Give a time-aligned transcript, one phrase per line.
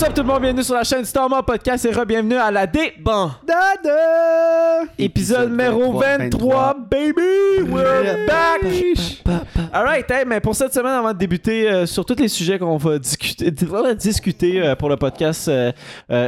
[0.00, 2.66] What's up tout le monde, bienvenue sur la chaîne Starman Podcast et re-bienvenue à la
[2.66, 2.94] D.
[3.02, 3.32] Bon.
[3.46, 4.86] Dada!
[4.98, 7.70] Épisode numéro 23, 23, baby!
[7.70, 8.62] We're back!
[9.72, 12.78] Alright, hey, mais pour cette semaine, avant de débuter euh, sur tous les sujets qu'on
[12.78, 13.50] va discuter,
[13.98, 15.70] discuter euh, pour le podcast, euh,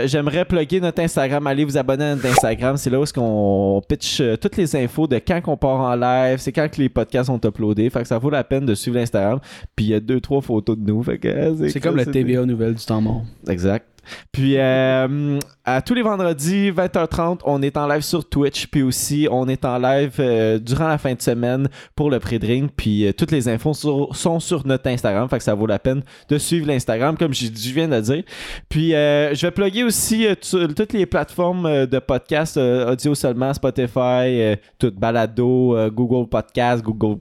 [0.05, 1.47] j'aimerais plugger notre Instagram.
[1.47, 2.77] Allez vous abonner à notre Instagram.
[2.77, 6.39] C'est là où est-ce qu'on pitch toutes les infos de quand qu'on part en live,
[6.39, 7.89] c'est quand que les podcasts sont uploadés.
[7.89, 9.41] Fait que ça vaut la peine de suivre l'Instagram.
[9.75, 11.03] Puis il y a deux, trois photos de nous.
[11.03, 13.23] Fait que, C'est comme le c'est- TVA nouvelle du temps mort.
[13.49, 13.62] Exact.
[14.33, 19.29] Puis euh, à tous les vendredis 20h30, on est en live sur Twitch, puis aussi
[19.31, 23.13] on est en live euh, durant la fin de semaine pour le pré-drink, puis euh,
[23.13, 26.67] toutes les infos sont sur notre Instagram, fait que ça vaut la peine de suivre
[26.67, 28.23] l'Instagram comme je, viens de le dire.
[28.69, 35.77] Puis je vais plugger aussi toutes les plateformes de podcast audio seulement, Spotify, tout balado,
[35.91, 37.19] Google Podcast, Google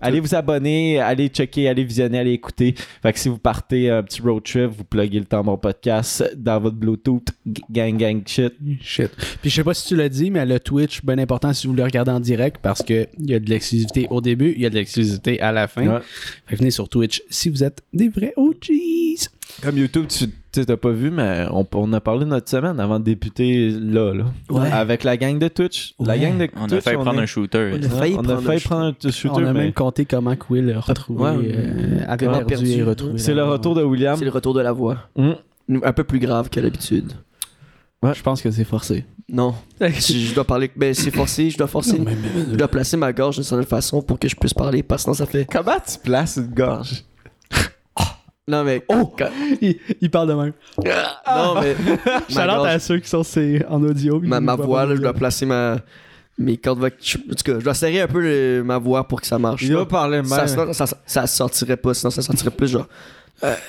[0.00, 2.74] Allez vous abonner, allez checker, allez visionner, allez écouter.
[3.02, 6.30] Fait que si vous partez un petit road trip, vous pluguez le temps mon podcast
[6.36, 7.26] dans votre Bluetooth,
[7.70, 8.54] gang gang shit.
[8.80, 9.10] Shit.
[9.40, 11.74] Puis je sais pas si tu l'as dit, mais le Twitch, bien important si vous
[11.74, 14.66] le regardez en direct parce que il y a de l'exclusivité au début, il y
[14.66, 15.86] a de l'exclusivité à la fin.
[15.86, 16.00] Ouais.
[16.46, 19.28] Fait que venez sur Twitch si vous êtes des vrais OGs.
[19.62, 20.28] Comme YouTube, tu
[20.64, 24.12] t'as pas vu, mais on, on a parlé de notre semaine avant de débuter là,
[24.14, 24.24] là.
[24.50, 24.70] Ouais.
[24.70, 25.94] Avec la gang de Twitch.
[26.00, 26.78] La gang de On Twitch.
[26.78, 27.70] a failli prendre est- un shooter.
[27.72, 29.72] On a failli on a prendre failli un prendre un shooter, On a mais même
[29.72, 32.70] compté comment que Will a retrouvé, Ouais, euh, avait perdu, perdu.
[32.70, 33.18] et retrouvé.
[33.18, 34.16] c'est le retour de William.
[34.18, 34.98] C'est le retour de la voix.
[35.16, 35.32] Mm.
[35.82, 37.12] Un peu plus grave que d'habitude.
[38.02, 39.04] Je pense que c'est forcé.
[39.30, 39.54] Non.
[39.98, 40.70] si je dois parler.
[40.76, 41.98] Ben, c'est forcé, je dois forcer.
[41.98, 44.52] Non, mais- mais- Je dois placer ma gorge d'une certaine façon pour que je puisse
[44.52, 45.46] parler, parce que sinon ça fait.
[45.50, 47.02] Comment tu places une gorge?
[48.46, 48.84] Non, mais.
[48.88, 49.14] Oh!
[49.62, 50.52] Il, il parle de même.
[51.26, 51.74] Non, mais.
[52.06, 54.20] ma, Shout-out gorge- à ceux qui sont c'est, en audio.
[54.20, 55.78] ma, ma voix, là, je dois placer ma.
[56.36, 56.98] Mes cordes vocales.
[57.30, 59.62] En tout cas, je dois serrer un peu le- ma voix pour que ça marche.
[59.62, 62.88] Il va parler même sinon, ça, ça, ça sortirait pas, sinon ça sortirait plus genre.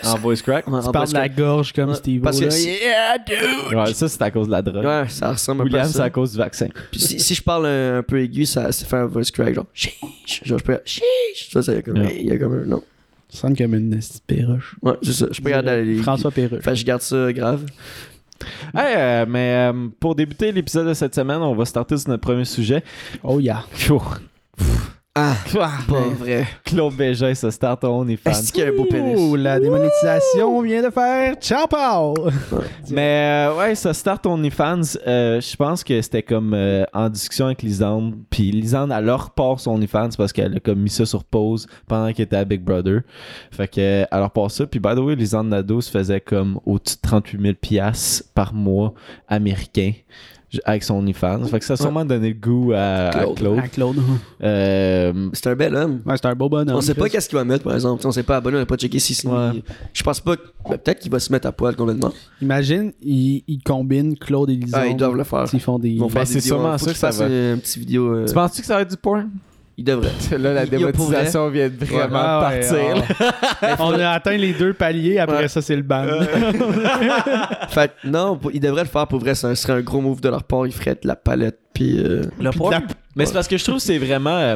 [0.04, 0.66] en voice crack.
[0.66, 2.22] Tu en parles de la gorge comme Ouais, Steve.
[2.22, 3.78] parce que Yeah, dude!
[3.78, 4.84] Ouais, ça c'est à cause de la drogue.
[4.84, 6.04] Ouais, ça ressemble un peu William, à c'est ça.
[6.06, 6.68] à cause du vaccin.
[6.92, 9.54] Puis si, si je parle un, un peu aigu, ça, ça fait un voice crack,
[9.54, 10.42] genre chiche.
[10.44, 11.52] Genre, je peux chiche.
[11.54, 12.00] Ça, c'est comme.
[12.00, 12.18] Ouais.
[12.20, 12.66] Il y a comme un.
[12.66, 12.84] Non.
[13.36, 14.76] Ça sonne comme une petite perruche.
[14.82, 15.28] Ouais, c'est ça.
[15.30, 15.98] Je peux regarder les.
[15.98, 16.64] François Perruche.
[16.64, 17.66] Que je garde ça grave.
[18.74, 22.22] Hey, euh, mais euh, pour débuter l'épisode de cette semaine, on va starter sur notre
[22.22, 22.82] premier sujet.
[23.24, 23.66] Oh yeah.
[23.74, 24.00] Phew.
[25.18, 26.46] Ah, Ah, pas vrai.
[26.66, 28.34] Claude Bégin, ça start on est fan.
[28.34, 29.18] Est-ce qu'il y a un beau pénis?
[29.18, 32.14] Ouh, la démonétisation vient de faire ciao.
[32.90, 34.82] Mais euh, ouais, ça start OnlyFans.
[35.08, 38.16] Euh, je pense que c'était comme euh, en discussion avec Lisande.
[38.30, 41.66] Puis Lisande, elle leur part son OnlyFans parce qu'elle a comme mis ça sur pause
[41.88, 43.04] pendant qu'elle était à Big Brother.
[43.52, 44.66] Fait que elle leur part ça.
[44.68, 48.54] Puis by the way, Lisande Nadeau se faisait comme au-dessus de 38 000 piastres par
[48.54, 48.94] mois
[49.30, 49.94] américain
[50.64, 51.44] avec son OnlyFans.
[51.46, 53.36] Fait que ça a sûrement donné le goût à à Claude.
[53.38, 53.60] Claude.
[53.62, 53.96] Ah, Claude.
[54.44, 56.02] Euh, C'est un bel homme.
[56.06, 56.76] Ouais, c'est un beau bonhomme.
[56.76, 58.06] on sait pas qu'est-ce qu'il va mettre, par exemple.
[58.06, 59.28] On sait pas abonné, on n'a pas checké si c'est.
[59.28, 59.64] Ouais.
[59.94, 60.36] Je pense pas.
[60.38, 62.12] que- ben, Peut-être qu'il va se mettre à poil complètement.
[62.42, 64.78] Imagine, ils, ils combinent Claude et Lison.
[64.80, 65.46] Ah, ils doivent le faire.
[65.54, 65.98] Ils font des.
[66.14, 67.26] Ben, c'est sûrement ça que ça fassent va.
[67.26, 68.14] un petit vidéo.
[68.14, 69.30] euh, tu penses-tu que ça va être du porn?
[69.78, 70.12] Il devrait.
[70.38, 73.16] Là, la Il démonétisation vient de vraiment Ah, ouais, partir.
[73.62, 73.76] ah.
[73.80, 75.48] On a atteint les deux paliers, après Ouais.
[75.50, 76.06] ça, c'est le ban.
[77.70, 79.36] fait que non, ils devraient le faire pour vrai.
[79.36, 80.66] Ça serait un gros move de leur part.
[80.66, 81.60] Ils feraient de la palette.
[81.74, 81.98] Puis.
[82.00, 82.84] euh, Le porn?
[83.16, 84.38] Mais c'est parce que je trouve que c'est vraiment.
[84.38, 84.56] euh,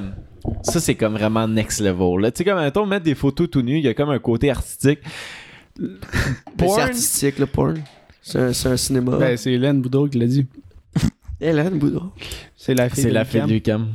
[0.63, 2.21] ça, c'est comme vraiment next level.
[2.21, 2.31] là.
[2.31, 4.49] Tu sais, comme, mettons, mettre des photos tout nus, il y a comme un côté
[4.49, 4.99] artistique.
[6.57, 6.75] Porn?
[6.75, 7.75] C'est artistique, le porn.
[8.21, 9.17] C'est un, cinéma.
[9.17, 10.45] Ben, c'est Hélène Boudreau qui l'a dit.
[11.41, 12.11] Hélène Boudreau.
[12.55, 13.49] C'est la fille C'est de la fille Lucam.
[13.49, 13.87] du cam.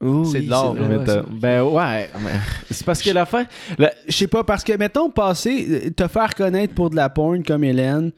[0.00, 0.74] Oui, C'est de l'art,
[1.06, 1.24] t'as- ça.
[1.30, 2.10] ben ouais.
[2.22, 2.30] mais
[2.70, 3.46] C'est parce que l'affaire.
[3.78, 7.08] la- Je sais pas, parce que, mettons, passer, euh, te faire connaître pour de la
[7.08, 8.10] porn comme Hélène,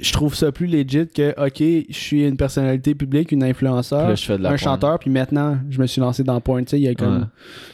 [0.00, 4.14] je trouve ça plus legit que, ok, je suis une personnalité publique, une influenceur, un
[4.38, 4.56] porn.
[4.58, 6.64] chanteur, puis maintenant, je me suis lancé dans le porn.
[6.64, 7.16] Tu sais, il y a comme.
[7.18, 7.24] Ouais.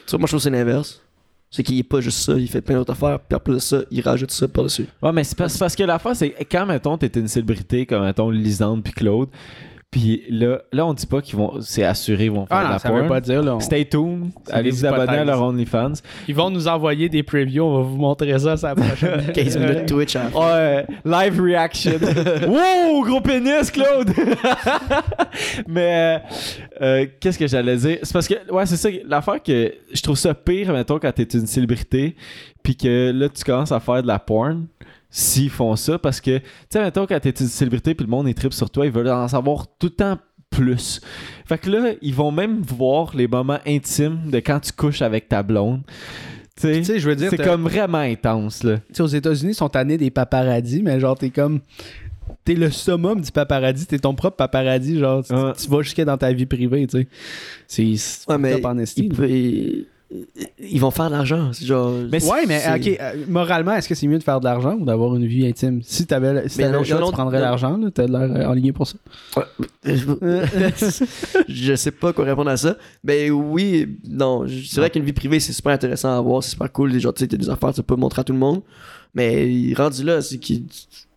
[0.05, 1.01] Tu vois, moi, je trouve que c'est l'inverse.
[1.51, 3.59] C'est qu'il est pas juste ça, il fait plein d'autres affaires, puis en plus de
[3.59, 4.87] ça, il rajoute ça par-dessus.
[5.01, 8.29] Ouais, mais c'est parce, parce que l'affaire, c'est quand, mettons, t'es une célébrité comme, mettons,
[8.29, 9.29] Lisande puis Claude.
[9.91, 11.61] Puis là, là, on dit pas qu'ils vont.
[11.61, 13.01] C'est assuré, ils vont faire de Ah non, la ça porn.
[13.03, 13.55] veut pas dire, là.
[13.55, 14.25] on- Stay tuned.
[14.51, 15.93] Allez vous abonner à leur OnlyFans.
[16.27, 19.31] Ils vont nous envoyer des previews, on va vous montrer ça ça la prochaine.
[19.33, 20.39] 15 minutes Twitch à fin.
[20.39, 21.93] Ouais, live reaction.
[22.47, 24.11] wow, gros pénis, Claude!
[25.67, 26.21] Mais,
[26.81, 27.99] euh, euh, qu'est-ce que j'allais dire?
[28.03, 31.23] C'est parce que, ouais, c'est ça, l'affaire que je trouve ça pire, mettons, quand t'es
[31.23, 32.15] une célébrité,
[32.63, 34.65] puis que là, tu commences à faire de la porn,
[35.17, 38.27] s'ils font ça, parce que, tu sais, mettons, quand t'es une célébrité, puis le monde
[38.27, 40.19] est trip sur toi, ils veulent en savoir tout le temps
[40.49, 40.99] plus.
[41.45, 45.29] Fait que là, ils vont même voir les moments intimes de quand tu couches avec
[45.29, 45.83] ta blonde.
[46.59, 48.77] Tu sais, je veux dire, c'est comme vraiment intense, là.
[48.89, 51.61] Tu sais, aux États-Unis, ils sont tannés des paparazzis, mais genre, t'es comme.
[52.43, 55.53] T'es le summum du paparazzi, t'es ton propre paparazzi, genre, tu, Ouais.
[55.57, 57.07] tu vas jusqu'à dans ta vie privée, tu
[57.67, 57.95] sais.
[57.95, 59.85] C'est Ouais, mais en esti, il-
[60.59, 61.51] ils vont faire de l'argent.
[61.53, 64.73] Genre, Mais Ouais, mais ok, euh, moralement, est-ce que c'est mieux de faire de l'argent
[64.73, 65.81] ou d'avoir une vie intime?
[65.83, 67.45] Si t'avais si non, le choix, non, tu prendrais non.
[67.45, 68.97] l'argent, là, t'as l'air euh, enligné pour ça.
[71.47, 72.77] je sais pas quoi répondre à ça.
[73.03, 74.45] Mais oui, non.
[74.47, 76.91] C'est vrai qu'une vie privée, c'est super intéressant à voir, c'est super cool.
[76.91, 78.61] Les gens, tu sais, t'as des affaires, tu peux montrer à tout le monde.
[79.13, 80.65] Mais rendu là, c'est qu'ils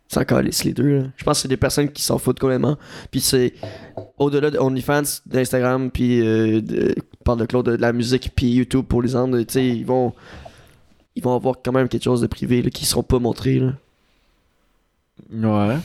[0.07, 0.99] s'en calissent les deux.
[0.99, 1.03] là.
[1.17, 2.77] Je pense que c'est des personnes qui s'en foutent complètement.
[3.11, 3.53] Puis c'est
[4.17, 8.85] au-delà de OnlyFans, d'Instagram, puis euh, de, parle de Claude, de la musique, puis YouTube
[8.87, 10.13] pour les autres, tu sais, ils vont.
[11.15, 13.59] Ils vont avoir quand même quelque chose de privé là, qui seront pas montrés.
[13.59, 13.73] Là.
[15.31, 15.75] Ouais.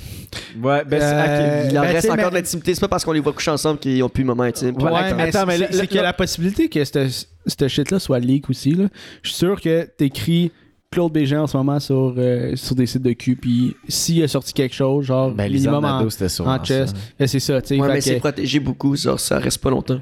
[0.62, 1.69] Ouais, ben, Euh.
[1.70, 2.75] Il en ben, reste encore mais- de l'intimité.
[2.75, 4.76] C'est pas parce qu'on les voit coucher ensemble qu'ils ont plus de moment intime.
[4.76, 8.20] Ouais, Ouais, attends, mais attends, mais c'est a la possibilité que cette, cette shit-là soit
[8.20, 8.72] leak aussi.
[8.75, 8.84] Là.
[9.22, 10.52] Je suis sûr que t'écris
[10.90, 14.28] Claude Bégin en ce moment sur, euh, sur des sites de cul, puis s'il a
[14.28, 16.44] sorti quelque chose, genre Ben, minimum en, en chess, ça.
[17.19, 17.60] ben, c'est ça.
[17.60, 20.00] tu sais, Ouais, mais que- c'est protégé beaucoup, genre, ça reste pas longtemps.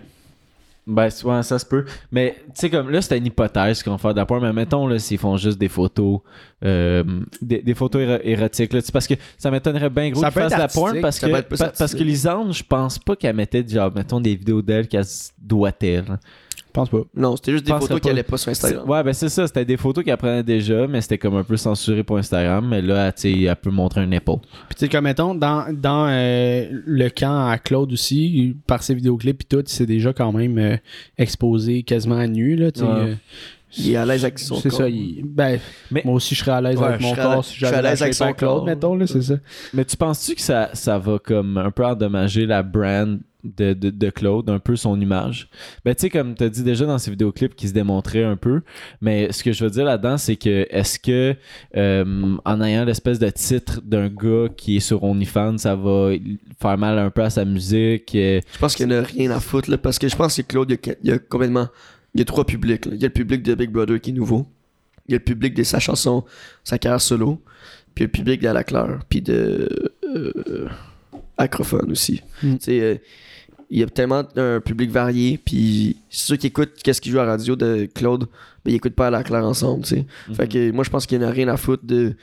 [0.86, 1.84] Ben, c'est- ouais, ça se peut.
[2.10, 5.18] Mais, tu sais, comme là, c'était une hypothèse qu'on fait d'apport, mais mettons, là, s'ils
[5.18, 6.18] font juste des photos,
[6.64, 7.04] euh,
[7.40, 10.58] des, des photos éro- érotiques, là, parce que ça m'étonnerait bien gros qu'ils fassent de
[10.58, 14.20] la porn, parce que, pa- parce que Lisanne, je pense pas qu'elle mettait, genre, mettons,
[14.20, 15.30] des vidéos d'elle qu'elle se.
[15.48, 16.12] Je
[16.72, 17.00] pense pas.
[17.14, 18.10] Non, c'était juste des photos qui pas.
[18.10, 18.82] allaient pas sur Instagram.
[18.84, 21.44] C'est- Ouais, ben c'est ça, c'était des photos qu'elle prenait déjà, mais c'était comme un
[21.44, 24.38] peu censuré pour Instagram, mais là, tu sais, elle peut montrer un épaule.
[24.40, 28.94] Puis tu sais, comme mettons, dans, dans euh, le camp à Claude aussi, par ses
[28.94, 30.76] vidéoclips puis tout, il s'est déjà quand même euh,
[31.18, 32.92] exposé quasiment à nu, là, tu sais, Ouais.
[32.92, 33.14] euh,
[33.78, 34.80] Il est à l'aise avec son C'est corps.
[34.80, 34.88] ça.
[34.90, 35.58] il- ben,
[35.90, 37.70] Mais- moi aussi, je serais à l'aise Ouais, avec mon corps si je suis à
[37.70, 38.64] j'avais l'aise la avec son Claude, corps.
[38.66, 39.34] mettons, là, c'est ça.
[39.72, 43.90] Mais tu penses-tu que ça, ça va comme un peu endommager la brand de, de,
[43.90, 45.48] de Claude, un peu son image?
[45.84, 48.36] Ben, tu sais, comme tu as dit déjà dans ses vidéoclips qui se démontraient un
[48.36, 48.62] peu,
[49.00, 51.34] mais ce que je veux dire là-dedans, c'est que est-ce que
[51.76, 56.10] euh, en ayant l'espèce de titre d'un gars qui est sur OnlyFans, ça va
[56.60, 58.14] faire mal un peu à sa musique?
[58.14, 60.36] euh, Je pense qu'il n'y en a rien à foutre, là, parce que je pense
[60.36, 61.68] que Claude, il y a, il y a complètement.
[62.14, 62.84] Il y a trois publics.
[62.84, 62.92] là.
[62.94, 64.46] Il y a le public de Big Brother qui est nouveau.
[65.08, 66.24] Il y a le public de sa chanson,
[66.62, 67.40] sa carrière solo.
[67.94, 68.98] Puis il y a le public de La Claire.
[69.08, 69.66] Puis de.
[70.14, 70.68] Euh,
[71.38, 72.20] Acrophone aussi.
[72.42, 72.52] Mm.
[72.56, 72.94] Tu sais, euh,
[73.72, 75.40] il y a tellement un public varié.
[75.42, 78.26] Puis ceux qui écoutent qu'est-ce qu'il joue à la radio de Claude,
[78.64, 80.06] ben, ils écoutent pas à La Claire ensemble, tu sais.
[80.34, 82.14] Fait que moi, je pense qu'il n'y en a rien à foutre de,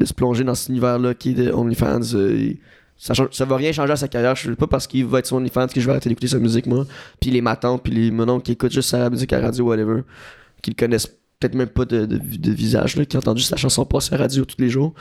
[0.00, 2.14] de se plonger dans cet univers-là qui est de OnlyFans.
[2.14, 2.52] euh,
[2.96, 4.34] ça, ça va rien changer à sa carrière.
[4.34, 6.38] Je sais pas parce qu'il va être sur OnlyFans que je vais arrêter d'écouter sa
[6.40, 6.84] musique, moi.
[7.20, 10.02] Puis les matantes, puis les mononcles qui écoutent juste sa musique à la radio, whatever,
[10.62, 11.06] qui le connaissent
[11.38, 14.18] peut-être même pas de, de, de visage, là, qui ont entendu sa chanson passer à
[14.18, 14.94] la radio tous les jours.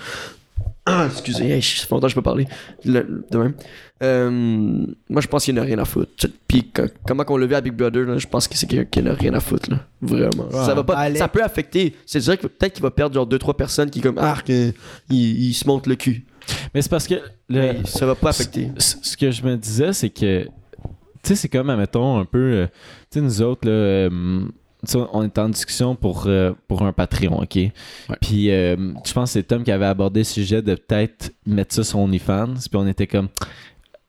[0.85, 2.47] Ah, excusez, hey, ça fait longtemps que je peux parler.
[2.85, 3.53] Le- de même.
[4.01, 4.29] Euh,
[5.09, 6.27] moi, je pense qu'il n'y en a rien à foutre.
[6.47, 8.85] Puis co- comment qu'on l'a vu à Big Brother, là, je pense que c'est quelqu'un
[9.01, 9.69] qui en a rien à foutre.
[9.71, 9.79] Là.
[10.01, 10.51] Vraiment.
[10.51, 11.95] Ça, va pas, ça peut affecter.
[12.05, 14.73] C'est sûr que peut-être qu'il va perdre genre 2-3 personnes qui, comme, ah, il,
[15.09, 16.25] il se monte le cul.
[16.73, 17.15] Mais c'est parce que
[17.47, 18.69] le, ça va pas affecter.
[18.77, 20.49] Ce que je me disais, c'est que, tu
[21.23, 22.67] sais, c'est comme, admettons, un peu, euh,
[23.09, 24.41] tu sais, nous autres, là, euh,
[24.95, 27.57] on est en discussion pour, euh, pour un Patreon, OK?
[28.21, 28.75] Puis, euh,
[29.05, 31.99] je pense que c'est Tom qui avait abordé le sujet de peut-être mettre ça sur
[31.99, 33.29] OnlyFans, puis on était comme,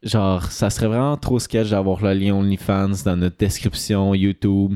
[0.02, 4.74] genre, ça serait vraiment trop sketch d'avoir le lien OnlyFans dans notre description YouTube,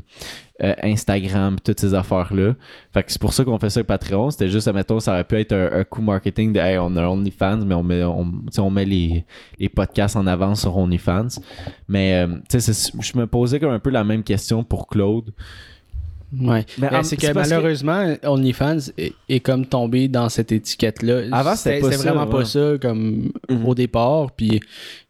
[0.63, 2.55] euh, Instagram, toutes ces affaires-là.
[2.93, 4.31] Fait que c'est pour ça qu'on fait ça avec Patreon.
[4.31, 7.07] C'était juste, admettons, ça aurait pu être un, un coup marketing de, hey, on a
[7.07, 9.25] OnlyFans, mais on met, on, met les,
[9.59, 11.41] les podcasts en avance sur OnlyFans.
[11.87, 15.33] Mais, euh, tu sais, je me posais comme un peu la même question pour Claude.
[16.41, 16.65] Ouais.
[16.79, 21.23] Mais Ben, en- c'est que malheureusement, OnlyFans est, est comme tombé dans cette étiquette-là.
[21.33, 22.31] Avant, c'était vraiment ouais.
[22.31, 23.67] pas ça comme Mhm.
[23.67, 24.31] au départ.
[24.33, 24.61] Puis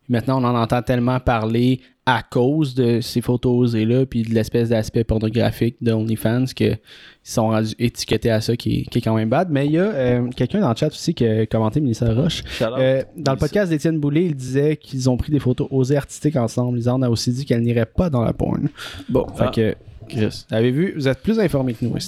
[0.09, 4.71] maintenant, on en entend tellement parler à cause de ces photos osées-là, puis de l'espèce
[4.71, 6.79] d'aspect pornographique de OnlyFans qu'ils
[7.23, 9.49] sont rendus étiquetés à ça, qui, est- qui est quand même bad.
[9.51, 12.43] Mais il y a euh, quelqu'un dans le chat aussi qui a commenté, Mélissa Roche.
[12.63, 16.37] Euh, dans le podcast d'Étienne Boulay, il disait qu'ils ont pris des photos osées artistiques
[16.37, 16.79] ensemble.
[16.79, 18.69] Lisanne a aussi dit qu'elle n'irait pas dans la porn.
[19.11, 19.51] Bon, fait Ah.
[19.55, 19.75] que,
[20.09, 20.45] Chris.
[20.49, 22.01] vous avez vu, vous êtes plus informés que nous, le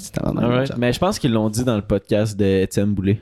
[0.66, 0.76] chat.
[0.76, 3.20] Mais je pense qu'ils l'ont dit dans le podcast d'Étienne Boulet.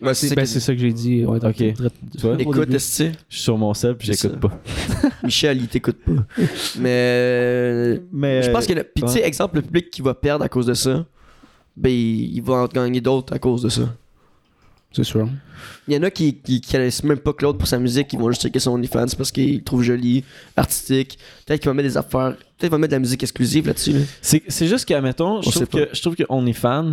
[0.00, 1.24] Ouais, C'est ben, que- c'est ça que j'ai dit.
[1.24, 1.60] Ouais, Ok.
[1.60, 4.60] Écoute, Je suis sur mon sub puis j'écoute pas.
[5.24, 6.12] Michel, il t'écoute pas.
[6.78, 6.88] Mais.
[6.88, 8.84] euh, Mais Je pense qu'il y en a.
[8.84, 11.04] Puis, tu sais, exemple, le public qui va perdre à cause de ça,
[11.76, 13.92] ben, il il va en gagner d'autres à cause de ça.
[14.92, 15.28] C'est sûr.
[15.86, 18.16] Il y en a qui, qui, qui connaissent même pas Claude pour sa musique, qui
[18.16, 20.24] vont juste checker son OnlyFans parce qu'ils le trouvent joli,
[20.56, 21.18] artistique.
[21.44, 22.36] Peut-être qu'il va mettre des affaires.
[22.58, 23.92] Peut-être va mettre de la musique exclusive là-dessus.
[23.92, 24.00] là.
[24.20, 26.92] C'est juste qu'à mettons, je trouve que je trouve que OnlyFans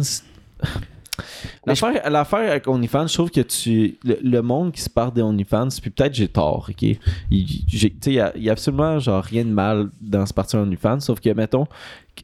[1.65, 5.69] L'affaire avec OnlyFans, je trouve que tu le, le monde qui se part des OnlyFans,
[5.81, 6.81] puis peut-être j'ai tort, ok?
[6.83, 6.97] Il
[7.67, 10.99] j'ai- tu sais, il y a, absolument genre rien de mal dans ce parti OnlyFans,
[10.99, 11.67] sauf que mettons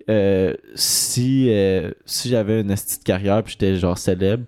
[0.09, 4.43] euh, si euh, si j'avais une petite carrière puis j'étais genre célèbre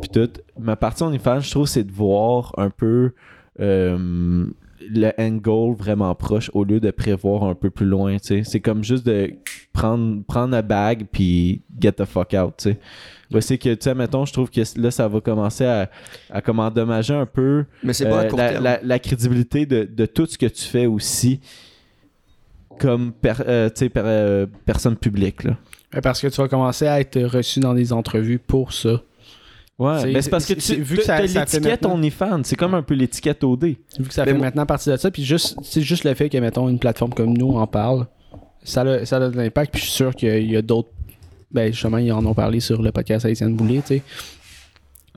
[0.00, 3.12] puis tout, ma partie OnlyFans, je trouve c'est de voir un peu
[3.60, 4.46] euh,
[4.80, 8.42] le end goal vraiment proche au lieu de prévoir un peu plus loin, tu sais.
[8.44, 9.32] C'est comme juste de
[9.72, 12.78] prendre, prendre la bague puis get the fuck out, tu sais.
[13.32, 15.90] Ouais, c'est que, tu sais, mettons, je trouve que là, ça va commencer à,
[16.30, 18.64] à comme endommager un peu Mais c'est euh, la, terme.
[18.64, 21.40] la- la crédibilité de, de tout ce que tu fais aussi
[22.78, 25.56] comme per- euh, tu sais, per- euh, personne publique, là.
[26.02, 29.02] Parce que tu vas commencer à être reçu dans des entrevues pour ça.
[29.78, 32.74] Ouais, C'est- mais c'est parce que tu vu que ça- ça l'étiquette OnlyFans, c'est comme
[32.74, 33.64] un peu l'étiquette OD.
[33.64, 33.76] Vu
[34.08, 36.28] que ça Mais fait moi- maintenant partie de ça, puis juste, c'est juste le fait
[36.28, 38.06] que, mettons, une plateforme comme nous en parle,
[38.64, 40.88] ça a, ça a de l'impact, puis je suis sûr qu'il y a d'autres.
[41.52, 44.02] Ben, justement, ils en ont parlé sur le podcast à Étienne Boulay, tu sais.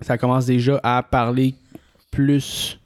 [0.01, 1.56] Ça commence déjà à parler
[2.12, 2.80] plus.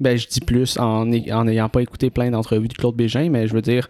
[0.00, 3.52] Ben, je dis plus en n'ayant pas écouté plein d'entrevues de Claude Bégin, mais je
[3.54, 3.88] veux dire,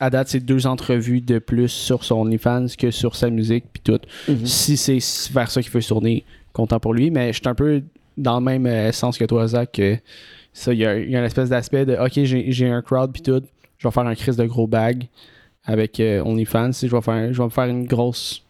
[0.00, 3.82] à date, c'est deux entrevues de plus sur son OnlyFans que sur sa musique, puis
[3.84, 4.00] tout.
[4.28, 4.46] Mhm.
[4.46, 4.98] Si c'est
[5.32, 7.10] vers ça qu'il veut se tourner, content pour lui.
[7.10, 7.82] Mais je suis un peu
[8.16, 9.96] dans le même euh, sens que toi, Zach, que
[10.52, 13.12] ça, il y a, il y a une espèce d'aspect de OK, j'ai un crowd
[13.12, 13.42] puis tout,
[13.78, 15.06] je vais faire un crise de gros bag
[15.64, 16.72] avec euh, OnlyFans.
[16.82, 18.42] Je vais faire je vais me faire une grosse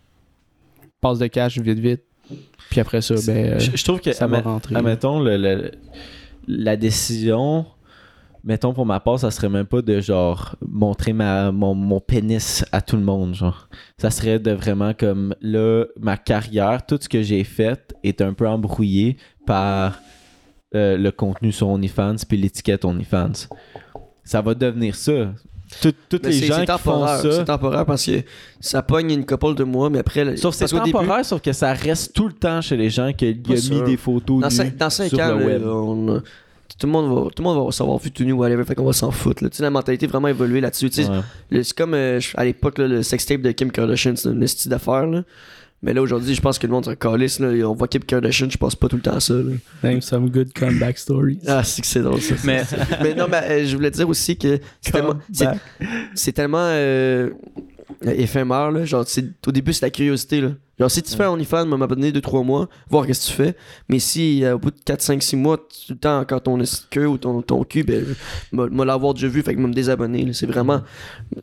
[1.00, 2.02] passe de cash vite vite.
[2.70, 4.76] Puis après ça, ben je, je trouve que, ça va rentrer.
[4.76, 5.72] admettons, le- le-
[6.46, 7.66] la décision,
[8.44, 12.64] mettons pour ma part, ça serait même pas de genre montrer ma, mon, mon pénis
[12.72, 13.68] à tout le monde, genre.
[13.98, 18.32] Ça serait de vraiment comme là, ma carrière, tout ce que j'ai fait est un
[18.32, 19.16] peu embrouillé
[19.46, 19.98] par
[20.74, 23.48] euh, le contenu sur OnlyFans puis l'étiquette OnlyFans.
[24.24, 25.32] Ça va devenir ça.
[25.80, 27.20] Tout- Toutes Mais les gens qui font temporaire.
[27.20, 27.32] ça.
[27.32, 28.22] C'est temporaire parce que
[28.58, 30.36] ça pogne une couple de mois, mais après.
[30.36, 32.90] Sauf que c'est qu'au début, temporaire, sauf que ça reste tout le temps chez les
[32.90, 33.84] gens qu'il Pas a mis sûr.
[33.84, 35.62] des photos Dans nues 5, dans cinq sur ans, le web.
[35.64, 36.20] on a-
[36.78, 38.84] tout, le monde va, tout le monde va savoir vu tout nu whatever, fait qu'on
[38.84, 39.42] va s'en foutre.
[39.44, 39.50] là.
[39.50, 40.90] Tu sais, la mentalité a vraiment évolué là-dessus.
[40.98, 41.62] Ouais.
[41.62, 45.06] C'est comme euh, à l'époque, le sextape de Kim Kardashian, c'est une style d'affaire.
[45.06, 45.22] là.
[45.82, 47.38] Mais là, aujourd'hui, je pense que le monde se calisse.
[47.40, 47.48] Là.
[47.66, 49.32] On voit Kim Kardashian, je pense pas tout le temps à ça.
[49.32, 49.52] là.
[49.82, 51.38] Name some good comeback stories.
[51.46, 52.34] Ah, c'est que c'est drôle ça.
[52.44, 52.62] Mais
[53.02, 55.14] mais non, mais euh, je voulais dire aussi que c'est tellement,
[56.14, 57.30] c'est- tellement euh,
[58.04, 58.70] éphémère.
[58.70, 58.84] Là.
[58.84, 60.40] Genre, c'est- au début, c'est la curiosité.
[60.42, 60.50] Là.
[60.80, 63.54] Genre, si tu fais un OnlyFans, m'a m'abonner 2-3 mois, voir qu'est-ce que tu fais.
[63.90, 66.58] Mais si euh, au bout de 4-5-6 mois, tu tout le temps encore ton
[66.90, 68.04] queue ou ton, ton cul, ben,
[68.52, 70.32] m'a l'avoir déjà vu, fait que m'a me désabonner.
[70.32, 70.80] C'est vraiment.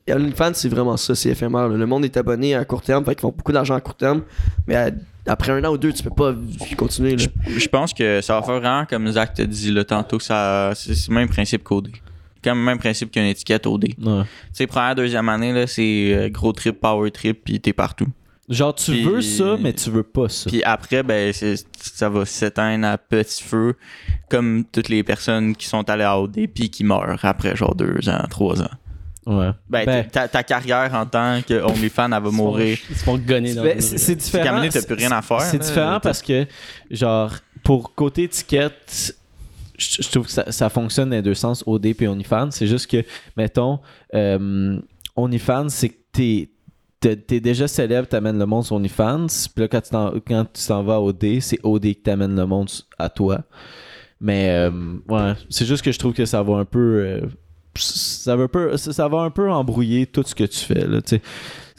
[0.09, 1.69] OnlyFans, c'est vraiment ça, c'est éphémère.
[1.69, 1.77] là.
[1.77, 4.23] Le monde est abonné à court terme, fait qu'ils font beaucoup d'argent à court terme.
[4.67, 4.91] Mais à-
[5.27, 6.33] après un an ou deux, tu peux pas
[6.77, 7.15] continuer.
[7.17, 7.25] Là.
[7.45, 11.09] je pense que ça va faire vraiment comme Zach t'a dit là, tantôt, ça, c'est
[11.09, 11.89] le même principe qu'OD.
[12.43, 13.87] Comme le même principe qu'une étiquette OD.
[14.01, 14.23] Tu Ouais.
[14.53, 18.07] sais, première, deuxième année, là, c'est euh, gros trip, power trip, puis t'es partout.
[18.49, 20.49] Genre, tu Puis- veux ça, mais tu veux pas ça.
[20.49, 23.75] Puis après, ben, ça va s'éteindre à petit feu,
[24.29, 28.07] comme toutes les personnes qui sont allées à OD puis qui meurent après genre deux
[28.07, 28.69] ans, trois ans.
[29.25, 29.49] Ouais.
[29.69, 32.77] Ben, Ben- ta, ta carrière en tant que OnlyFan, elle va mourir.
[32.89, 34.45] Ils se font gonner dans Ben, c'est différent.
[34.45, 35.41] moment donné, t'as plus rien à faire.
[35.41, 36.45] C'est différent parce que,
[36.89, 37.33] genre,
[37.65, 39.13] pour côté étiquette,
[39.77, 42.51] je je trouve que ça, ça fonctionne dans les deux sens, OD et OnlyFans.
[42.51, 43.03] C'est juste que,
[43.35, 43.79] mettons,
[44.15, 44.79] euh,
[45.17, 46.49] OnlyFans, c'est que t'es.
[46.99, 49.27] T'es déjà célèbre, t'amènes le monde sur OnlyFans.
[49.53, 49.81] Puis là, quand
[50.51, 53.43] tu t'en- vas à OD, c'est OD qui t'amène le monde à toi.
[54.19, 54.71] Mais, euh,
[55.07, 56.79] ouais, c'est juste que je trouve que ça va un peu.
[57.05, 57.21] euh,
[57.75, 60.99] ça, va un peu embrouiller tout ce que tu fais, là,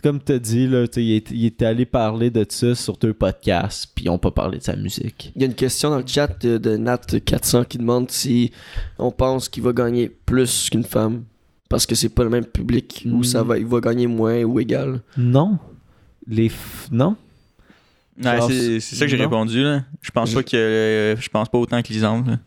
[0.05, 3.13] Comme tu as dit, là, il, est, il est allé parler de ça sur deux
[3.13, 5.33] podcasts, puis ils n'ont pas parlé de sa musique.
[5.35, 8.53] Il y a une question dans le chat de, de Nat400 qui demande si
[9.01, 11.25] on pense qu'il va gagner plus qu'une femme
[11.69, 13.25] parce que c'est pas le même public ou Mm.
[13.25, 15.01] ça va, il va gagner moins ou égal.
[15.17, 15.59] Non.
[16.27, 17.17] Les f- Non.
[18.23, 19.63] Ouais, c'est ça que j'ai répondu.
[19.63, 19.85] Là.
[20.03, 20.57] Je pense pas que.
[20.57, 22.39] euh, je pense pas autant que Lisande.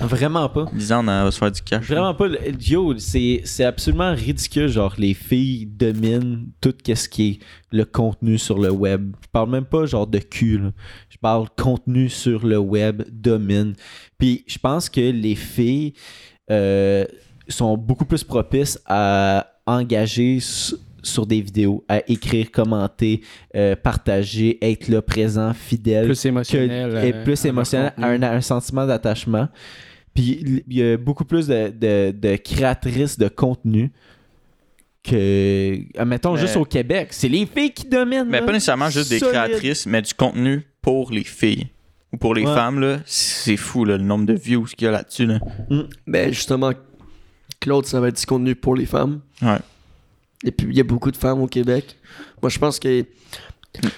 [0.00, 0.66] Vraiment pas.
[0.74, 1.86] Lisande, va se faire du cash.
[1.86, 2.26] Vraiment pas.
[2.60, 4.68] Yo, c'est c'est absolument ridicule.
[4.68, 7.38] Genre, les filles dominent tout ce qui est
[7.70, 9.14] le contenu sur le web.
[9.22, 10.58] Je parle même pas genre de cul.
[10.58, 10.72] là.
[11.08, 13.74] Je parle contenu sur le web domine.
[14.18, 15.94] Puis je pense que les filles
[16.50, 17.04] euh,
[17.48, 20.38] sont beaucoup plus propices à engager
[21.02, 23.20] sur des vidéos, à écrire, commenter,
[23.54, 26.96] euh, partager, être là, présent, fidèle plus émotionnel.
[26.96, 29.48] est euh, plus émotionnel, un, un sentiment d'attachement.
[30.14, 33.92] Puis il y a beaucoup plus de, de- de créatrices de contenu
[35.02, 37.08] que, mettons, Mais- juste au Québec.
[37.10, 38.26] C'est les filles qui dominent.
[38.28, 38.46] Mais là.
[38.46, 41.68] pas nécessairement juste des créatrices, mais du contenu pour les filles.
[42.12, 42.54] Ou pour les Ouais.
[42.54, 42.98] femmes, là.
[43.04, 45.26] C'est fou, là, le nombre de views qu'il y a là-dessus.
[45.26, 45.38] Là.
[46.06, 46.72] Ben justement,
[47.60, 49.20] Claude, ça va être du contenu pour les femmes.
[49.42, 49.58] Ouais.
[50.44, 51.96] Et puis il y a beaucoup de femmes au Québec.
[52.42, 53.04] Moi je pense que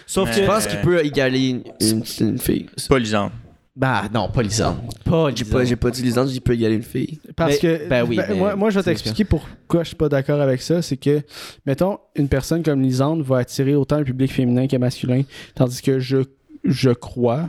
[0.06, 0.40] Sauf que.
[0.40, 2.66] je pense qu'il peut égaler une, une, une fille.
[2.76, 3.30] C'est pas Lisande.
[3.76, 4.78] Bah non, pas Lisande.
[5.04, 7.20] Pas J'ai pas, j'ai pas dit les ans, j'ai dit peut égaler une fille.
[7.36, 9.88] Parce Mais- que ben oui, ben, mais moi, moi, je vais c'est t'expliquer pourquoi je
[9.88, 10.82] suis pas d'accord avec ça.
[10.82, 11.22] C'est que,
[11.64, 15.22] mettons, une personne comme Lisande va attirer autant le public féminin que masculin.
[15.54, 16.18] Tandis que je,
[16.64, 17.48] je crois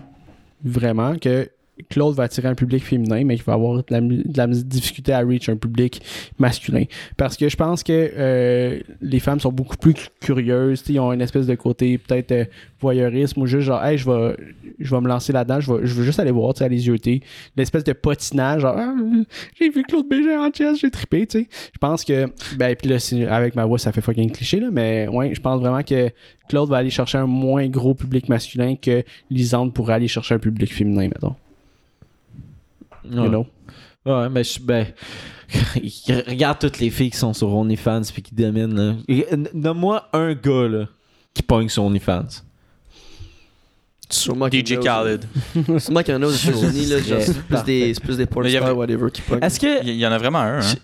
[0.64, 1.50] vraiment que
[1.90, 3.84] Claude va attirer un public féminin, mais qu'il va avoir de
[4.36, 6.02] la, difficulté à reach un public
[6.38, 6.84] masculin.
[7.18, 11.14] Parce que je pense que euh, les femmes sont beaucoup plus cu- curieuses, ils ont
[11.14, 12.46] une espèce de côté peut-être euh,
[12.80, 14.36] voyeurisme ou juste genre, hey, je vais,
[14.80, 17.22] je vais me lancer là-dedans, je, veux juste aller voir, tu sais, aller.
[17.56, 18.96] L'espèce de potinage, genre, Ah,
[19.60, 21.48] j'ai vu Claude Bégin en chess, j'ai trippé, tu sais.
[21.74, 25.08] Je pense que, ben, puis là, avec ma voix, ça fait fucking cliché, là, mais
[25.08, 26.10] ouais, je pense vraiment que
[26.48, 30.40] Claude va aller chercher un moins gros public masculin que Lisande pourrait aller chercher un
[30.40, 31.36] public féminin, mettons.
[33.04, 33.28] You Ouais.
[33.30, 33.48] know?
[34.06, 34.60] Ouais, mais je.
[34.62, 34.88] Ben.
[36.28, 38.98] Regarde toutes les filles qui sont sur OnlyFans puis qui dominent.
[39.54, 40.86] Nomme-moi un gars là,
[41.34, 42.28] qui pogne sur OnlyFans.
[44.12, 45.26] Sûrement qu'il y DJ en a aux- Khaled.
[45.80, 46.98] Sûrement qu'il y en a aux États-Unis, là.
[47.22, 49.44] C'est plus des, c'est plus des porn Mais il y avait- stars, whatever, qui pognent.
[49.44, 49.86] Est-ce que.
[49.86, 50.76] Il y en a vraiment un, hein?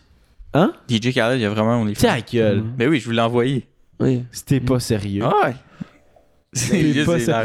[0.53, 0.74] Hein?
[0.89, 1.81] DJ Khaled, il y a vraiment un Ta
[2.13, 2.17] OnlyFans.
[2.31, 2.63] gueule.
[2.77, 3.67] Mais oui, je vous l'ai envoyé.
[4.00, 4.24] Oui.
[4.31, 5.24] C'était pas sérieux.
[5.25, 5.55] Ah ouais.
[6.55, 7.43] C'est pas C'est ça.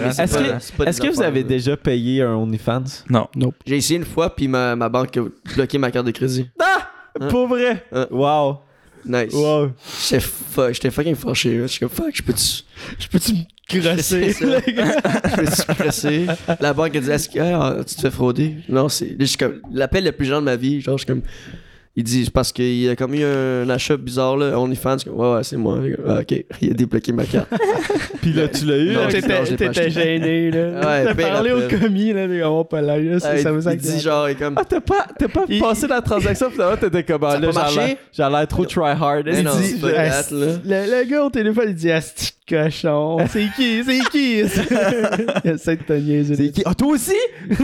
[0.56, 2.84] Est-ce pas que- pas vous avez déjà payé un OnlyFans?
[3.08, 3.28] Non.
[3.66, 5.22] J'ai essayé une fois, puis ma, ma banque a
[5.54, 6.48] bloqué ma carte de crédit.
[6.60, 7.26] Hein?
[7.28, 7.84] Pour vrai?
[7.92, 8.06] Hein?
[8.10, 8.58] Wow.
[9.04, 9.32] Nice.
[9.32, 9.70] Wow.
[10.02, 11.66] J'étais fuck, j'étais fucking fâché.
[11.66, 12.62] suis comme fuck, je peux-tu.
[12.98, 13.38] Je peux-tu me
[14.32, 14.60] ça.
[14.60, 16.26] Je peux-tu me presser?
[16.60, 18.56] La banque a dit Est-ce que ah, tu te fais frauder?
[18.68, 19.16] Non, c'est.
[19.72, 20.80] L'appel le plus genre de ma vie.
[20.80, 21.22] Genre, je suis comme.
[21.96, 24.96] Il dit parce qu'il a comme eu un achat bizarre là, OnlyFans.
[25.08, 25.78] Ouais, ouais, c'est moi.
[26.06, 26.44] Ah, ok.
[26.62, 27.48] Il a débloqué ma carte.
[28.22, 28.92] Puis là, tu l'as eu?
[28.92, 30.80] Non, non, T'étais t'étais gêné, là.
[30.80, 33.68] Ouais, T'as parlé au commis, là, les gars, pas là, là, ça, Ah, ça vous
[33.68, 34.54] il dit genre, il est comme.
[34.56, 37.58] Ah, t'as pas, t'as pas Il- passé la transaction, finalement, t'étais comme, ah, là, j'ai
[37.58, 37.96] marché?
[38.18, 39.24] l'air- trop try-hard.
[39.26, 39.80] Mais non, Il dit.
[39.82, 43.18] Le, le gars au téléphone, il dit Asti cochon.
[43.28, 43.82] C'est qui?
[43.84, 44.38] C'est qui?
[45.44, 46.34] Il essaie de te niaiser.
[46.36, 46.62] C'est qui?
[46.64, 47.14] Ah, toi aussi?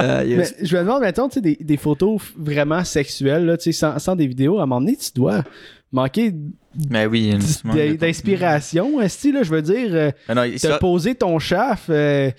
[0.00, 3.64] Ah, Mais je me demande, mettons, tu sais, des, des photos vraiment sexuelles, là, tu
[3.64, 5.42] sais, sans, sans des vidéos, à un moment donné, tu dois
[5.90, 6.34] manquer
[6.90, 8.98] Mais oui, une d- d'inspiration.
[9.00, 10.10] Là, je veux dire, euh,
[10.52, 12.30] te ça- poser ton chaf, euh,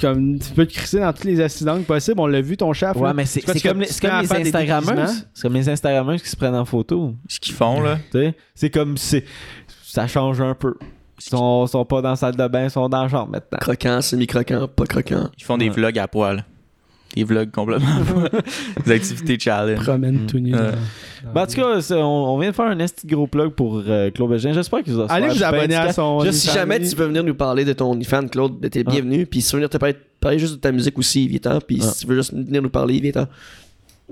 [0.00, 2.20] comme tu peux te crisser dans tous les accidents possibles.
[2.20, 2.96] On l'a vu, ton chaf.
[2.96, 3.14] Ouais, là.
[3.14, 4.32] mais c'est comme, fais- les- comme les?
[4.46, 5.26] Instagrammeuses.
[5.32, 7.14] C'est comme les Instagrammeuses qui se prennent en photo.
[7.28, 7.98] ce qu'ils font, là.
[8.12, 9.24] Tu sais, c'est comme c'est
[9.96, 10.74] ça change un peu.
[11.18, 13.58] Ils sont, sont pas dans la salle de bain, ils sont dans la chambre maintenant.
[13.58, 15.30] Croquant, semi-croquant, pas croquant.
[15.38, 16.44] Ils font des vlogs à poil.
[17.14, 17.88] Des vlogs complètement.
[18.84, 19.82] des activités challenge.
[19.82, 20.26] Promène Mm.
[20.26, 20.52] tout nu.
[20.52, 23.82] Ben, en tout cas, c'est- on, on vient de faire un esti gros plug pour
[23.88, 24.52] euh, Claude Bégin.
[24.52, 26.20] J'espère qu'il vous a Allez vous abonner à son.
[26.20, 28.90] Juste Si jamais tu veux venir nous parler de ton OnlyFans, Claude, t'es Ah.
[28.90, 29.24] bienvenu.
[29.24, 31.58] Puis si tu veux venir te parler, parler juste de ta musique aussi, viens-t'en.
[31.66, 31.86] Puis Ah.
[31.86, 33.26] si tu veux juste venir nous parler, viens-t'en.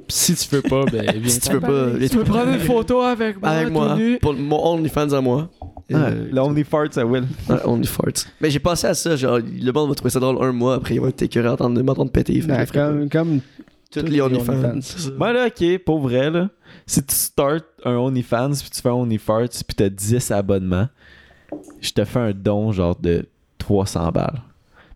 [0.08, 1.20] Si tu veux pas, ben viens.
[1.28, 3.94] Si tu veux pas, viens Tu peux prendre une photo avec moi, avec tout moi.
[3.96, 4.18] nu?
[4.18, 5.50] Pour mon OnlyFans à moi.
[5.92, 7.24] Ah, Euh, le Only Farts, ça will.
[7.48, 8.26] ouais, OnlyFarts.
[8.40, 10.94] Mais j'ai pensé à ça, genre, le monde va trouver ça drôle un mois après,
[10.94, 12.40] il va être écœuré d'entendre m'entendre péter.
[12.40, 13.40] Fait que Ben, comme, comme
[13.90, 14.80] Toutes tous les OnlyFans.
[15.18, 16.48] Moi, là, ok, pour vrai, là,
[16.86, 20.88] si tu starts un OnlyFans puis tu fais un OnlyFarts puis t'as 10 abonnements,
[21.80, 23.26] je te fais un don genre de
[23.58, 24.40] 300 balles.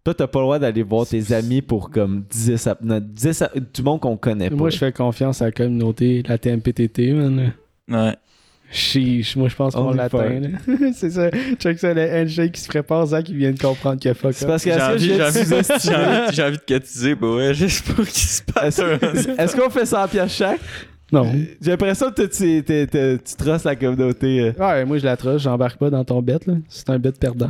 [0.04, 3.42] Toi, t'as pas le droit d'aller voir tes amis pour comme 10, ab- non, 10
[3.42, 4.56] ab- du monde qu'on connaît pas.
[4.56, 7.52] Moi, je fais confiance à la communauté, la TMPTT, man.
[7.88, 8.16] Ouais.
[8.70, 10.28] Chiche, moi je pense qu'on l'atteint.
[10.40, 10.48] là.
[10.94, 11.30] c'est ça.
[11.58, 14.34] Check ça, le handshake qui se prépare, Zach qui vient de comprendre qu'il a fuck
[14.34, 18.04] C'est parce que J'ai que envie, j'ai envie, envie- de cotiser, bah ouais, juste pour
[18.04, 18.78] qu'il se passe.
[18.78, 20.60] Est-ce qu'on fait 100 pièces chaque?
[21.10, 21.32] Non.
[21.62, 22.62] J'ai l'impression que tu,
[23.24, 24.40] tu trosses la communauté.
[24.40, 24.52] euh.
[24.58, 26.54] Ouais, moi je la trosse, j'embarque pas dans ton bet là.
[26.68, 27.48] C'est un bet perdant.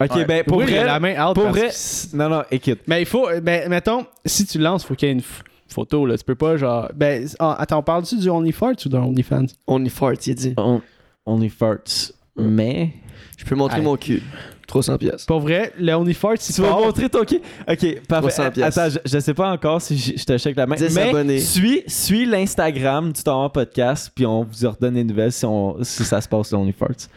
[0.00, 0.24] Ok, Ouais.
[0.26, 0.84] ben pour Oui, vrai.
[0.84, 1.68] la main out pour parce vrai-
[2.12, 2.80] que Non, non, écoute.
[2.86, 5.22] Mais il faut, ben mettons, si tu lances, faut qu'il y ait une
[5.68, 6.16] photo là.
[6.16, 9.46] Tu peux pas genre, ben ah, attends, parles-tu du OnlyFarts ou d'un OnlyFans?
[9.66, 10.54] OnlyFarts, il a dit.
[10.56, 10.80] On,
[11.26, 12.12] only farts.
[12.36, 12.92] Mais.
[13.36, 14.22] Je peux montrer mon cul.
[14.66, 15.26] 300 pièces.
[15.26, 17.40] Pour vrai, le OnlyFarts, Tu vas montrer ton cul?
[17.68, 18.28] Ok, parfait.
[18.28, 18.80] 300 piastres.
[18.80, 20.76] Attends, je, je sais pas encore si je, je te check la main.
[20.76, 21.40] 10 mais abonnés.
[21.40, 26.04] suis, suis l'Instagram du Temps Podcast, puis on vous redonne des nouvelles si, on, si
[26.04, 27.08] ça se passe sur OnlyFarts.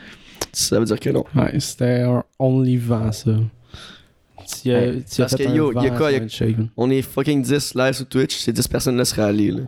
[0.51, 1.23] Ça veut dire que non.
[1.36, 3.31] Ouais, c'était un OnlyVan ça.
[4.47, 6.21] Tu as, Ouais, tu as parce fait que un yo, y a quoi, y a-.
[6.77, 9.63] On est fucking 10 live sur Twitch, ces 10 personnes-là seraient allées, là.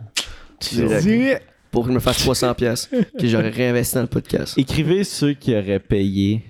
[0.60, 1.42] Direct.
[1.70, 4.58] Pour me faire 300 pièces que j'aurais réinvesti dans le podcast.
[4.58, 6.42] Écrivez ceux qui auraient payé.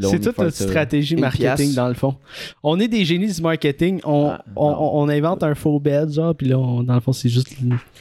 [0.00, 2.14] C'est toute notre stratégie marketing dans le fond.
[2.62, 4.00] On est des génies du marketing.
[4.04, 4.76] On, Ah, on, non.
[4.80, 7.48] on- on invente un faux bed, genre, puis là, on- dans le fond, c'est juste.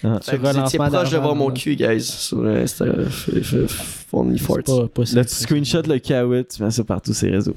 [0.03, 0.17] Ah.
[0.21, 3.33] sur Fait que Vous étiez relancement proche de voir mon cul, guys, sur Insta, f-
[3.33, 4.57] f- f- OnlyFarts.
[4.65, 5.15] C'est pas, pas ça.
[5.17, 7.55] Là, tu screenshot le kawit, tu mets ça partout ces réseaux.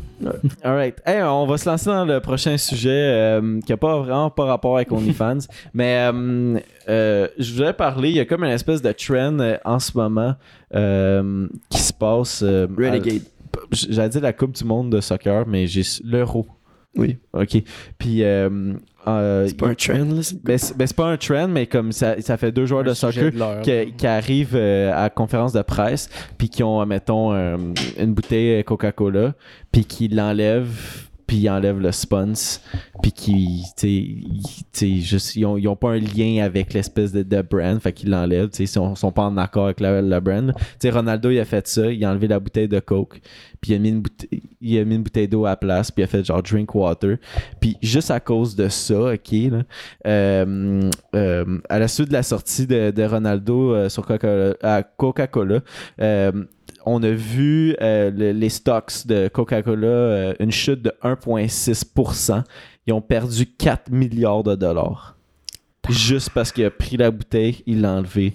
[0.62, 0.96] Alright.
[1.06, 4.44] Hey, on va se lancer dans le prochain sujet euh, qui n'a pas vraiment pas
[4.44, 5.38] rapport avec OnlyFans.
[5.74, 9.56] mais euh, euh, je voudrais parler, il y a comme une espèce de trend euh,
[9.64, 10.34] en ce moment
[10.74, 12.42] euh, qui se passe.
[12.42, 13.22] euh, Renegade.
[13.72, 16.46] J'allais dire la Coupe du Monde de soccer, mais j'ai l'Euro.
[16.96, 17.16] Oui.
[17.32, 17.56] OK.
[17.98, 18.22] Puis.
[18.22, 18.74] euh,
[19.08, 20.22] euh, C'est pas un trend, là.
[20.22, 22.82] c'est- ben, c'est ben, c'est pas un trend, mais comme ça, ça fait deux joueurs
[22.82, 26.62] Un de soccer de qui, qui arrivent euh, à la conférence de presse, puis qui
[26.62, 29.34] ont, mettons, une bouteille Coca-Cola,
[29.72, 32.60] puis qui l'enlèvent puis il enlève le sponsor,
[33.02, 34.42] puis qui, tu ils-
[35.36, 38.50] ils ont, ils ont pas un lien avec l'espèce de, de brand, fait qu'ils l'enlèvent,
[38.58, 40.52] ils sont, sont pas en accord avec la, la brand.
[40.84, 43.20] Ronaldo, il a fait ça, il a enlevé la bouteille de Coke,
[43.60, 45.90] puis il a mis une bouteille, il a mis une bouteille d'eau à la place,
[45.90, 47.16] puis il a fait genre drink water.
[47.60, 49.62] Puis juste à cause de ça, ok, là,
[50.06, 55.60] euh, euh, à la suite de la sortie de, de Ronaldo euh, sur Coca-Cola,
[56.00, 56.32] euh,
[56.86, 62.42] on a vu euh, le- les stocks de Coca-Cola, euh, une chute de 1,6%.
[62.86, 65.16] Ils ont perdu 4 milliards de dollars.
[65.88, 68.32] Juste parce qu'il a pris la bouteille, il l'a enlevé,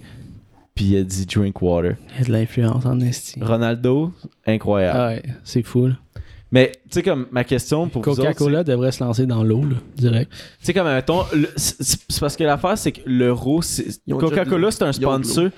[0.75, 1.95] puis il a dit drink water.
[2.15, 3.39] Il y a de l'influence en esti.
[3.41, 4.11] Ronaldo,
[4.45, 4.99] incroyable.
[4.99, 5.87] Ah ouais, c'est fou.
[5.87, 5.93] là.
[6.51, 9.63] Mais tu sais, comme ma question pour vous autres, Coca-Cola devrait se lancer dans l'eau,
[9.63, 10.31] là, direct.
[10.31, 13.61] Tu sais, comme, mettons, le- c'est c'est parce que l'affaire, c'est que l'euro,
[14.09, 15.49] Coca-Cola, c'est un sponsor.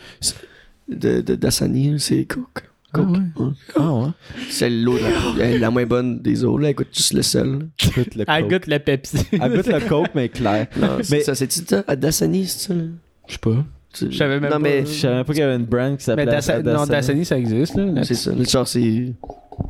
[0.90, 2.64] De, de, Dasani, c'est Coke.
[2.94, 3.08] Coke.
[3.08, 3.46] Ah ouais.
[3.46, 3.52] Ouais.
[3.76, 4.08] Ah ouais?
[4.50, 4.98] C'est l'eau
[5.38, 6.58] la, la moins bonne des eaux.
[6.58, 7.46] Là, elle goûte juste le sel.
[7.52, 7.60] là.
[7.96, 8.52] Goûte le Elle Coke.
[8.52, 9.18] goûte le Pepsi.
[9.32, 10.68] Elle goûte le Coke, mais clair.
[10.80, 11.84] Non, Mais- ça, c'est-tu ça?
[11.88, 12.74] À Dasani, c'est ça?
[12.74, 12.84] là?
[13.28, 13.64] Je sais pas.
[13.94, 14.60] Tu- Je savais même non, pas.
[14.60, 16.86] mais Je savais même pas qu'il y avait une brand qui Mais s'appelait Dassa- non,
[16.86, 17.76] Dasani, ça existe.
[17.76, 18.04] Là.
[18.04, 18.32] c'est ça.
[18.44, 19.14] Genre, c'est.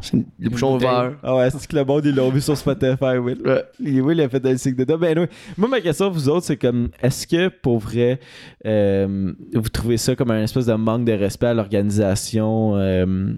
[0.01, 1.13] c'est Les bouchons verts.
[1.23, 3.41] Ah ouais, c'est que le monde, ils l'ont vu sur Spotify, Will.
[3.43, 3.63] Ouais.
[3.79, 4.83] Il, Will, a fait un signe de.
[4.85, 8.19] Ben, anyway, moi, ma question pour vous autres, c'est comme, est-ce que, pour vrai,
[8.65, 13.33] euh, vous trouvez ça comme un espèce de manque de respect à l'organisation euh,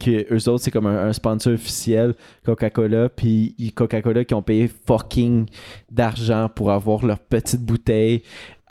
[0.00, 4.68] que eux autres, c'est comme un, un sponsor officiel, Coca-Cola, puis Coca-Cola qui ont payé
[4.86, 5.46] fucking
[5.90, 8.22] d'argent pour avoir leur petite bouteille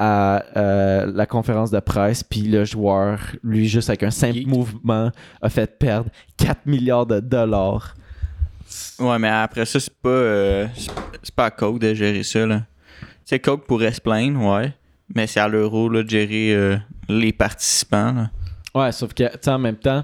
[0.06, 4.48] à euh, la conférence de presse, puis le joueur, lui, juste avec un simple Geek.
[4.48, 5.12] mouvement,
[5.42, 7.96] a fait perdre 4 milliards de dollars.
[9.00, 12.64] Ouais, mais après ça, c'est pas, euh, c'est- pas à Coke de gérer ça, là.
[13.00, 14.74] Tu sais, Coke pourrait se plaindre, ouais.
[15.16, 18.30] Mais c'est à l'euro, là, de gérer euh, les participants, là.
[18.76, 20.04] Ouais, sauf que, en même temps,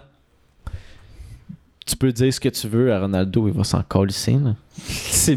[1.86, 4.38] tu peux dire ce que tu veux à Ronaldo, il va s'en colisser,
[4.78, 5.36] c'est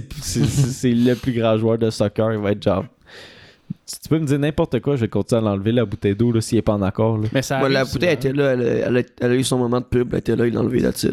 [0.92, 2.84] le plus grand joueur de soccer, il va être genre.
[3.86, 6.32] Tu tu peux me dire n'importe quoi, je vais continuer à l'enlever, la bouteille d'eau,
[6.32, 7.28] là, s'il est pas en accord, là.
[7.32, 9.80] Mais ça la bouteille était là, elle a, elle, a, elle a eu son moment
[9.80, 11.12] de pub, elle était là, il l'a enlevé là-dessus.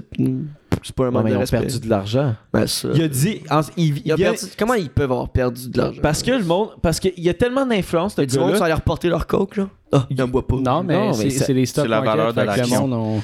[0.81, 1.57] C'est pas un Ouais, manque mais de ils ont respect.
[1.59, 2.35] perdu de l'argent.
[2.53, 2.87] Ben, ça.
[2.93, 3.41] Il a dit.
[3.49, 5.99] en- il, il Il a vient- perdu- Comment ils peuvent avoir perdu de l'argent?
[6.01, 6.69] Parce que le monde.
[6.81, 9.67] Parce qu'il y a tellement d'influence, du monde sont allés reporter leur coke, là?
[9.91, 10.55] Ah, il en boit pas.
[10.55, 13.21] Non, mais, Non, mais c'est ça- c'est les stocks c'est la valeur de le l'action.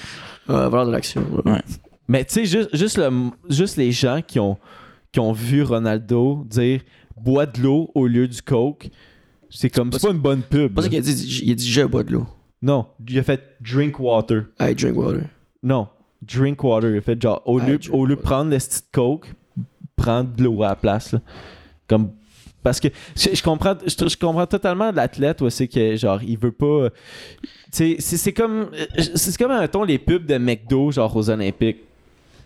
[0.49, 1.21] Ah, la valeur de l'action.
[1.45, 1.51] ouais.
[1.53, 1.61] Ouais.
[2.09, 3.09] Mais tu sais, juste, juste, le,
[3.49, 4.57] juste les gens qui ont,
[5.13, 6.81] qui ont vu Ronaldo dire
[7.15, 8.89] bois de l'eau au lieu du coke,
[9.49, 9.91] c'est comme.
[9.91, 10.69] C'est pas une bonne pub.
[10.69, 11.41] C'est pas ça qu'il a dit.
[11.43, 12.27] Il a dit, je bois de l'eau.
[12.61, 14.45] Non, il a fait drink water.
[14.59, 15.23] I drink water.
[15.61, 15.87] Non,
[16.21, 16.89] drink water.
[16.91, 19.33] Il a fait genre, au lieu, au lieu de prendre le petit coke,
[19.95, 21.11] prendre de l'eau à la place.
[21.13, 21.21] là.
[21.87, 22.11] Comme.
[22.63, 26.35] Parce que je, je comprends, je, je comprends totalement l'athlète où c'est que genre il
[26.39, 26.65] veut pas.
[26.65, 26.89] euh,
[27.71, 28.71] sais, c'est c'est comme
[29.13, 31.77] c'est comme mettons les pubs de McDo genre aux Olympiques.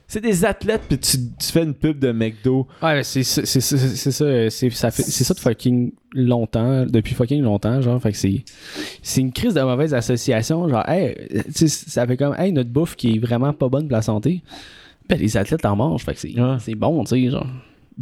[0.10, 2.68] C'est des athlètes puis tu, tu fais une pub de McDo.
[2.82, 8.12] Ouais, c'est ça, euh, c'est ça, ça de fucking longtemps, depuis fucking longtemps, genre, fait
[8.12, 12.72] que c'est une crise de mauvaise association, genre, hey, euh, ça fait comme, hey, notre
[12.72, 14.42] bouffe qui est vraiment pas bonne pour la santé,
[15.08, 16.76] ben les athlètes en mangent, fait que c'est Ouais.
[16.76, 17.46] bon, tu sais, genre.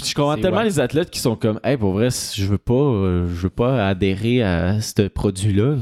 [0.01, 3.25] Je comprends tellement les athlètes qui sont comme hey pour vrai je veux pas euh,
[3.27, 5.75] je veux pas adhérer à ce produit là,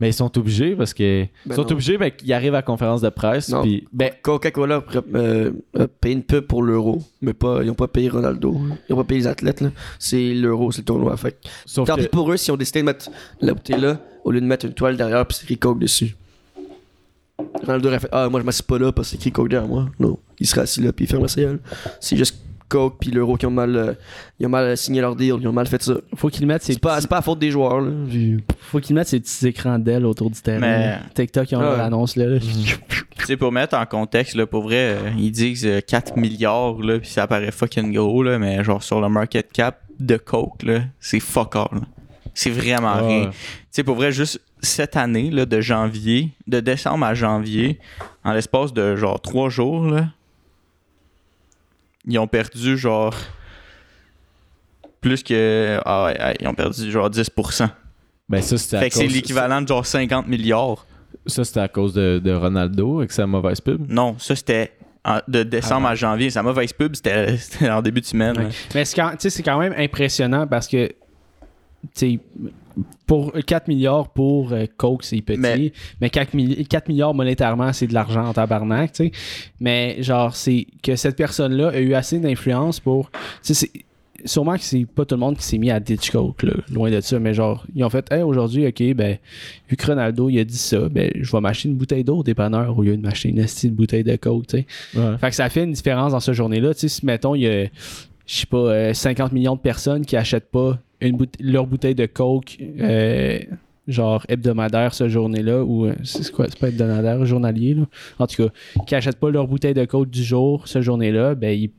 [0.00, 1.72] mais ils sont obligés parce que Ben ils sont non.
[1.72, 3.62] obligés ben, qu'ils arrivent à la conférence de presse Non.
[3.62, 4.82] puis ben Coca-Cola
[5.14, 8.54] euh, a payé une pub pour l'euro, mais pas, ils n'ont pas payé Ronaldo.
[8.88, 9.60] Ils n'ont pas payé les athlètes.
[9.60, 9.70] là.
[9.98, 11.16] C'est l'euro, c'est le tournoi.
[11.16, 11.38] Fait.
[11.66, 14.30] sauf Tant que pis pour eux si on décidé de mettre la bouteille là, au
[14.30, 16.16] lieu de mettre une toile derrière puis c'est écrit Coke dessus.
[17.62, 19.68] Ronaldo aurait fait Ah, moi je m'assieds pas là parce que c'est écrit Coke derrière
[19.68, 19.88] moi.
[19.98, 21.60] Non, il serait assis là puis il ferme sa gueule.
[22.00, 22.36] C'est juste
[22.68, 23.94] Coke puis l'euro qui ont mal, euh,
[24.40, 25.94] ils ont mal signé leur deal, ils ont mal fait ça.
[26.16, 27.80] Faut qu'ils mettent ces C'est pas, petits- c'est pas la faute des joueurs.
[27.80, 27.90] Là.
[28.60, 30.60] Faut qu'ils mettent ces petits écrans d'ailes autour du terrain.
[30.60, 31.64] Mais- TikTok, ils ont Ouais.
[31.66, 32.26] leur annonce là.
[33.16, 36.78] Tu sais, pour mettre en contexte, là, pour vrai, euh, ils disent euh, 4 milliards,
[36.80, 40.62] là, puis ça paraît fucking gros, là, mais genre sur le market cap de Coke,
[40.64, 41.80] là, c'est fuck all.
[42.34, 43.06] C'est vraiment Ouais.
[43.20, 43.30] rien.
[43.30, 43.36] Tu
[43.70, 47.78] sais, pour vrai, juste cette année, là, de janvier, de décembre à janvier,
[48.24, 50.08] en l'espace de genre 3 jours, là,
[52.06, 53.14] ils ont perdu genre
[55.00, 55.78] plus que.
[55.84, 57.68] Ah ouais, ouais, ils ont perdu genre 10%.
[58.28, 60.86] ben ça c'était à Fait que c'est l'équivalent de genre 50 milliards.
[61.26, 63.84] ça c'était à cause de, de Ronaldo avec sa mauvaise pub?
[63.90, 64.72] Non, ça c'était
[65.28, 66.30] de décembre à janvier.
[66.30, 68.36] Sa mauvaise pub, c'était c'était en début de semaine.
[68.38, 68.48] Ouais.
[68.74, 70.96] Mais c'est quand, tu sais, c'est quand même impressionnant parce que tu
[71.94, 72.18] sais,
[73.06, 75.38] pour 4 milliards pour euh, Coke, c'est petit.
[75.38, 78.92] Mais, Mais- 4, milli- 4 milliards monétairement, c'est de l'argent en tabarnak.
[78.92, 79.12] tu sais.
[79.60, 83.10] Mais genre, c'est que cette personne-là a eu assez d'influence pour.
[83.10, 83.70] tu sais, c'est-
[84.26, 86.90] Sûrement que c'est pas tout le monde qui s'est mis à ditch Coke, là, loin
[86.90, 89.18] de ça, mais genre, ils ont fait, hey, aujourd'hui, ok, ben,
[89.68, 92.22] vu que Ronaldo, il a dit ça, ben, je vais m'acheter une bouteille d'eau au
[92.22, 94.66] dépanneur au lieu de m'acheter une petite bouteille de Coke, tu sais.
[94.98, 95.18] Ouais.
[95.18, 96.72] Fait que ça fait une différence dans cette journée-là.
[96.72, 97.64] Tu sais, si mettons, il y a
[98.26, 101.94] je sais pas, euh, 50 millions de personnes qui achètent pas une boute- leur bouteille
[101.94, 103.38] de Coke, euh,
[103.88, 107.82] genre hebdomadaire ce journée-là, ou euh, c'est quoi, c'est pas hebdomadaire, journalier, là.
[108.18, 108.52] En tout cas,
[108.86, 111.70] qui achètent pas leur bouteille de Coke du jour ce journée-là, ben ils,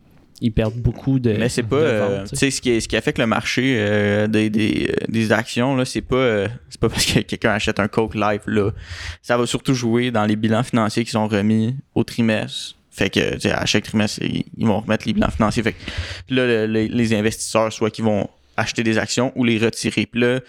[0.41, 1.31] ils perdent beaucoup de.
[1.31, 1.75] Mais c'est pas.
[1.77, 5.75] euh, tu sais, ce qui, ce qui affecte le marché euh, des, des, des actions,
[5.75, 8.71] là, c'est pas, euh, c'est pas parce que quelqu'un achète un Coke live, là.
[9.21, 12.75] Ça va surtout jouer dans les bilans financiers qui sont remis au trimestre.
[12.91, 15.63] Fait que, à chaque trimestre, ils, ils vont remettre les bilans financiers.
[15.63, 19.57] Fait que là, le- le- les investisseurs, soit qu'ils vont acheter des actions ou les
[19.57, 20.05] retirer.
[20.05, 20.39] Puis là,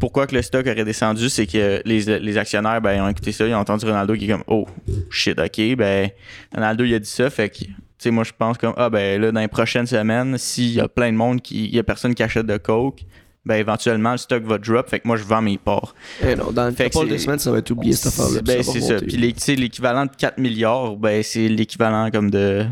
[0.00, 3.32] pourquoi que le stock aurait descendu, c'est que les, les actionnaires, ben, ils ont écouté
[3.32, 4.66] ça, ils ont entendu Ronaldo qui est comme, oh,
[5.10, 6.08] shit, ok, ben,
[6.54, 7.66] Ronaldo, il a dit ça, fait que, tu
[7.98, 10.88] sais, moi, je pense comme, ah, ben, là, dans les prochaines semaines, s'il y a
[10.88, 13.00] plein de monde qui, il y a personne qui achète de Coke,
[13.44, 15.94] ben, éventuellement, le stock va drop, fait que moi, je vends mes parts.
[16.26, 18.40] Eh non, dans Fait couple de semaines, ça va être oublié cette affaire-là.
[18.42, 18.94] Ben, c'est ça.
[18.96, 22.64] Puis, les- tu sais, l'équivalent de 4 milliards, ben, c'est l'équivalent comme de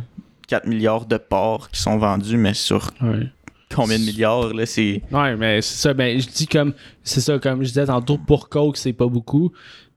[0.48, 3.28] 4 milliards de parts qui sont vendus, mais sur Ouais.
[3.74, 5.02] Combien de milliards, là, c'est.
[5.12, 5.94] Ouais, mais c'est ça.
[5.94, 6.72] Ben, je dis comme.
[7.02, 9.52] C'est ça, comme je disais tantôt, pour Coke, c'est pas beaucoup.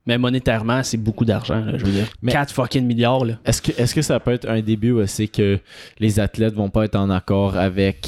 [0.05, 2.07] Mais monétairement, c'est beaucoup d'argent, là, je veux dire.
[2.21, 3.33] Mais- 4 fucking milliards, là.
[3.43, 5.59] Est-ce que, est-ce que ça peut être un début aussi que
[5.99, 8.07] les athlètes vont pas être en accord avec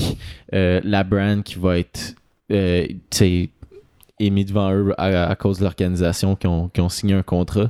[0.53, 2.15] euh, la brand qui va être
[2.51, 3.49] euh, tu sais,
[4.17, 7.69] émis devant eux à, à cause de l'organisation qui ont, qui ont signé un contrat?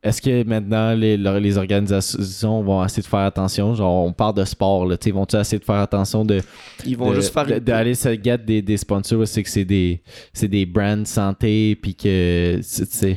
[0.00, 3.74] Est-ce que maintenant les, les organisations vont essayer de faire attention?
[3.74, 6.40] Genre, on parle de sport, là, tu sais, vont-ils essayer de faire attention de,
[6.86, 10.00] Ils vont de- juste faire d'aller se get des, des sponsors, c'est que c'est des,
[10.32, 12.60] c'est des brands santé, puis que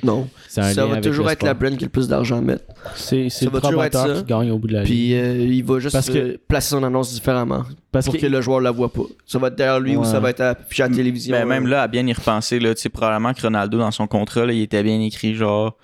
[0.03, 0.27] Non.
[0.47, 2.37] c'est un Ça lien va avec toujours être la brand qui a le plus d'argent
[2.39, 2.63] à mettre.
[2.95, 4.21] C'est le va toujours être promoteur ça.
[4.23, 4.81] qui gagne au bout de la.
[4.81, 8.21] Puis euh, il va juste Parce que- euh, placer son annonce différemment Parce pour que-
[8.21, 9.03] que le joueur la voit pas.
[9.27, 10.05] Ça va être derrière lui ou Ouais.
[10.07, 11.35] ça va être à la télévision.
[11.35, 13.91] Ben, même euh, là, à bien y repenser, là, tu sais, probablement que Ronaldo, dans
[13.91, 15.77] son contrat, là, il était bien écrit, genre,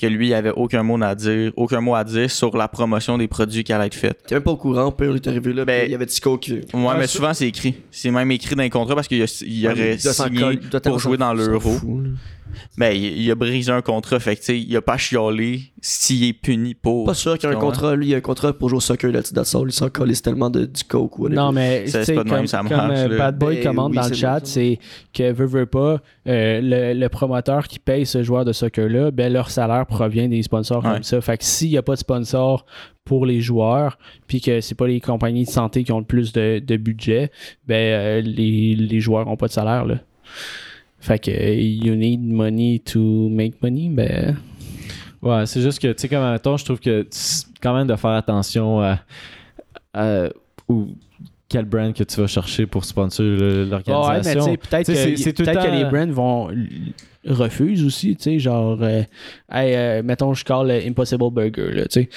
[0.00, 3.18] que lui, il avait aucun mot à dire, aucun mot à dire sur la promotion
[3.18, 4.18] des produits qui allaient être faits.
[4.26, 6.06] T'es même pas au courant, Pire, il est arrivé là, Ben, puis il y avait
[6.06, 6.52] Tico qui.
[6.54, 7.74] Ouais, Ah, mais ça- souvent, c'est écrit.
[7.90, 11.16] C'est même écrit dans les contrats parce qu'il y a- il aurait signé pour jouer
[11.18, 11.78] dans l'euro.
[12.78, 16.32] Ben, il, il a brisé un contrat, fait que, il a pas chiolé s'il est
[16.32, 17.06] puni pour.
[17.06, 18.78] Pas sûr qu'il y a un contrat, lui, il y a un contrat pour jouer
[18.78, 19.64] au soccer, là, that's all.
[19.66, 21.28] Il s'en collait tellement de, du coke ou.
[21.28, 23.18] Non, mais c'est sais, pas de comme, même, ça comme, marche, euh, là.
[23.18, 24.78] Bad Boy Ben, commande oui, dans le c'est chat, c'est
[25.12, 29.32] que veut, veut pas, euh, le, le promoteur qui paye ce joueur de soccer-là, ben
[29.32, 30.92] leur salaire provient des sponsors Ouais.
[30.94, 31.20] comme ça.
[31.20, 32.64] Fait que s'il n'y a pas de sponsor
[33.04, 36.32] pour les joueurs, puis que c'est pas les compagnies de santé qui ont le plus
[36.32, 37.30] de, de budget,
[37.66, 39.96] ben euh, les, les joueurs ont pas de salaire, là.
[41.00, 44.36] Fait que you need money to make money, ben...
[45.22, 47.06] Ouais, c'est juste que, tu sais, comme temps, je trouve que
[47.62, 49.00] quand même de faire attention à,
[49.92, 50.28] à-
[50.68, 50.88] ou
[51.48, 54.44] quel brand que tu vas chercher pour sponsor le- Ouais, mais tu l'organisation.
[54.44, 56.50] sais, peut-être Tu sais, que, le peut-être que temps- les brands vont
[57.26, 59.02] refusent aussi, tu sais, genre, euh,
[59.52, 62.08] hey, euh, mettons, je call Impossible Burger, là, tu sais.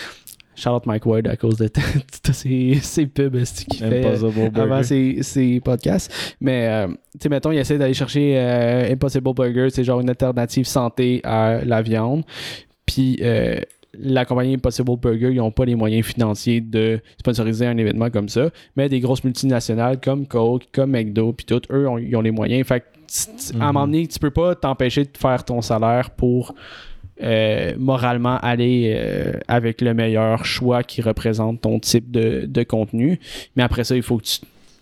[0.56, 1.82] Charlotte Mike Ward à cause de t-
[2.24, 6.36] toutes ces, pubs qu'il fait euh, avant ses, ses podcasts.
[6.40, 10.10] Mais, euh, tu sais, mettons, il essaie d'aller chercher euh, Impossible Burger, c'est genre une
[10.10, 12.24] alternative santé à la viande.
[12.86, 13.56] Puis, euh,
[13.96, 18.28] la compagnie Impossible Burger, ils n'ont pas les moyens financiers de sponsoriser un événement comme
[18.28, 18.50] ça.
[18.76, 22.32] Mais des grosses multinationales comme Coke, comme McDo, puis tout, eux, ont- ils ont les
[22.32, 22.66] moyens.
[22.68, 22.86] Fait que,
[23.60, 26.56] à un moment donné, tu peux pas t'empêcher de faire ton salaire pour
[27.22, 33.20] euh, moralement aller euh, avec le meilleur choix qui représente ton type de, de contenu.
[33.56, 34.40] Mais après ça, il faut que tu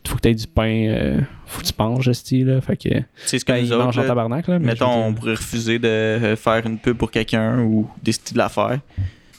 [0.07, 2.61] faut que aies du pain, euh, faut que tu manges, style, là.
[2.61, 2.89] Fait que,
[3.25, 4.57] c'est comme ben, nous autres, en tabarnak, là.
[4.57, 8.49] mais Mettons, on pourrait refuser de faire une pub pour quelqu'un ou décider de la
[8.49, 8.79] faire.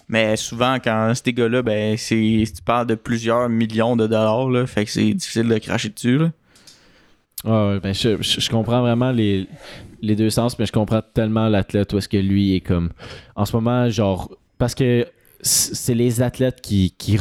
[0.08, 4.66] Mais souvent, quand ces gars-là, ben, c'est, tu parles de plusieurs millions de dollars, là,
[4.66, 6.18] fait que c'est difficile de cracher dessus.
[6.18, 6.30] Là.
[7.44, 9.48] Ouais, ben je, je- comprends vraiment les,
[10.00, 12.90] les deux sens, mais je comprends tellement l'athlète où est-ce que lui est comme.
[13.34, 14.30] En ce moment, genre.
[14.58, 15.06] Parce que
[15.42, 17.16] c'est les athlètes qui, qui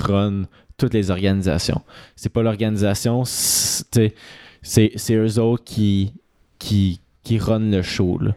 [0.77, 1.81] toutes les organisations.
[2.15, 6.13] C'est pas l'organisation, c'est eux autres qui,
[6.59, 7.39] qui, qui
[7.71, 8.19] le show.
[8.19, 8.35] Là.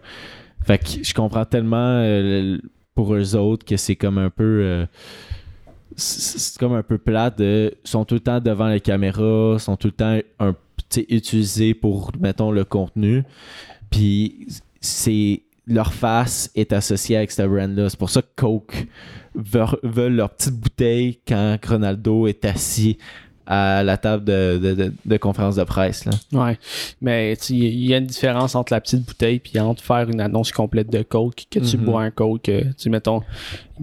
[0.64, 2.58] Fait que je comprends tellement euh,
[2.94, 4.60] pour eux autres que c'est comme un peu.
[4.62, 4.86] euh,
[5.96, 7.36] c'est comme un peu plate
[7.84, 10.54] sont tout le temps devant les caméras, sont tout le temps un
[10.94, 13.24] tu sais, utilisés pour mettons le contenu.
[13.90, 14.46] Puis
[14.80, 17.88] c'est leur face est associée avec ce brand-là.
[17.88, 18.86] C'est pour ça que Coke
[19.34, 22.98] veulent leur petite bouteille quand Ronaldo est assis
[23.46, 26.04] à la table de, de- de- de conférence de presse.
[26.06, 26.12] Là.
[26.32, 26.58] Ouais,
[27.02, 30.50] mais il y a une différence entre la petite bouteille puis entre faire une annonce
[30.52, 31.84] complète de Coke, que tu Mhm.
[31.84, 33.22] bois un Coke, euh, tu sais, mettons,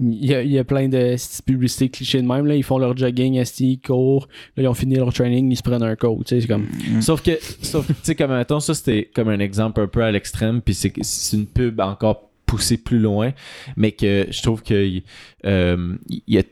[0.00, 2.78] il y a, il y a plein de publicités clichés de même, là, ils font
[2.78, 6.24] leur jogging, ils courent, là, ils ont fini leur training, ils se prennent un Coke,
[6.24, 6.66] tu sais, c'est comme...
[7.00, 10.10] Sauf que, sauf, tu sais, comme mettons, ça c'était comme un exemple un peu à
[10.10, 13.32] l'extrême, puis c'est c'est une pub encore poussée plus loin,
[13.76, 15.00] mais que je trouve que
[15.46, 16.42] euh, il y a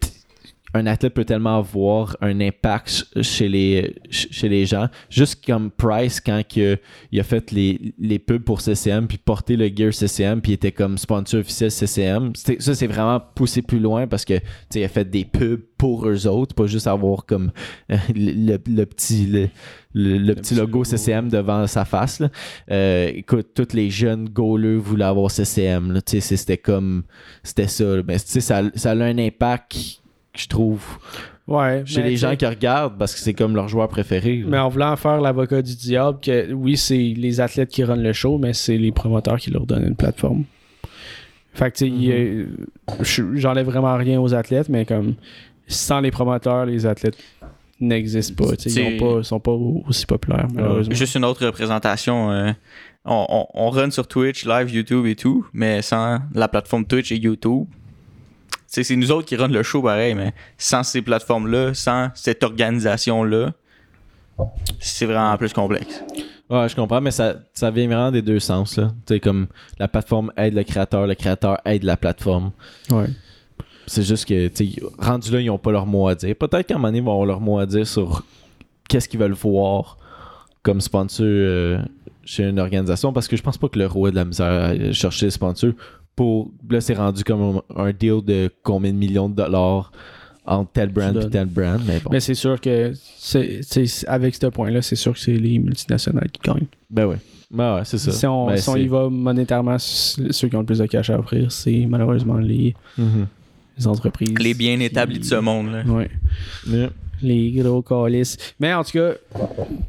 [0.75, 4.89] un athlète peut tellement avoir un impact ch- chez les, ch- chez les gens.
[5.09, 6.79] Juste comme Price, quand que
[7.11, 10.55] il a fait les, les pubs pour CCM, puis porté le gear CCM, puis il
[10.55, 12.33] était comme sponsor officiel CCM.
[12.35, 14.35] Ça, c'est vraiment poussé plus loin parce que
[14.75, 17.53] il a fait des pubs pour eux autres, pas juste avoir comme
[17.91, 19.49] euh, le, le- le petit, le,
[19.95, 22.21] le- le petit logo CCM devant sa face.
[22.21, 22.29] là.
[22.71, 25.99] Euh, écoute, tous les jeunes goalers voulaient avoir CCM.
[26.07, 27.03] C'était comme.
[27.43, 27.85] C'était ça.
[27.97, 28.03] là.
[28.03, 30.00] Ben, ça, ça a un impact,
[30.35, 30.83] je trouve,
[31.49, 31.83] Ouais.
[31.85, 34.37] chez les gens qui regardent parce que c'est comme leur joueur préféré.
[34.39, 34.47] là.
[34.49, 38.13] Mais en voulant faire l'avocat du diable, que oui, c'est les athlètes qui runnent le
[38.13, 40.45] show, mais c'est les promoteurs qui leur donnent une plateforme.
[41.53, 42.47] Fait que,
[43.03, 45.15] je- j'enlève vraiment rien aux athlètes, mais comme
[45.67, 47.17] sans les promoteurs, les athlètes
[47.81, 48.53] n'existent pas.
[48.67, 50.95] Ils pas- sont pas aussi populaires, malheureusement.
[50.95, 52.31] Juste une autre représentation.
[52.31, 52.53] euh,
[53.05, 57.11] on, on, on run sur Twitch, live, YouTube et tout, mais sans la plateforme Twitch
[57.11, 57.65] et YouTube.
[58.73, 63.53] C'est nous autres qui run le show pareil, mais sans ces plateformes-là, sans cette organisation-là,
[64.79, 66.05] c'est vraiment plus complexe.
[66.49, 68.77] Ouais, je comprends, mais ça, ça vient vraiment des deux sens.
[68.77, 68.93] Là.
[69.07, 69.49] Tu sais, comme
[69.81, 72.53] la plateforme aide le créateur, le créateur aide la plateforme.
[72.91, 73.07] Ouais.
[73.89, 76.37] C'est juste que, tu sais, rendu là, ils n'ont pas leur mot à dire.
[76.37, 78.25] Peut-être qu'à un moment donné, ils vont avoir leur mot à dire sur
[78.89, 79.99] qu'est-ce qu'ils veulent voir
[80.63, 81.83] comme sponsor euh,
[82.25, 84.93] chez une organisation, parce que je pense pas que le roi de la misère à
[84.93, 85.73] chercher des sponsors.
[86.21, 89.91] Pour, là, c'est rendu comme un, un deal de combien de millions de dollars
[90.45, 91.81] entre tel brand et tel brand.
[91.87, 95.33] Mais bon, Mais c'est sûr que c'est, c'est- avec ce point-là, c'est sûr que c'est
[95.33, 96.67] les multinationales qui gagnent.
[96.91, 97.17] ben ouais.
[97.51, 98.13] Ben ouais, c'est ça.
[98.13, 101.09] Si on, Ben, si on y va monétairement, ceux qui ont le plus de cash
[101.09, 102.75] à offrir, c'est malheureusement les,
[103.79, 104.35] les entreprises.
[104.39, 105.73] Les bien qui- établis de ce monde.
[105.73, 105.83] Là.
[105.85, 106.11] Ouais.
[106.69, 106.91] Yeah.
[107.23, 108.37] Les gros calices.
[108.59, 109.13] Mais en tout cas,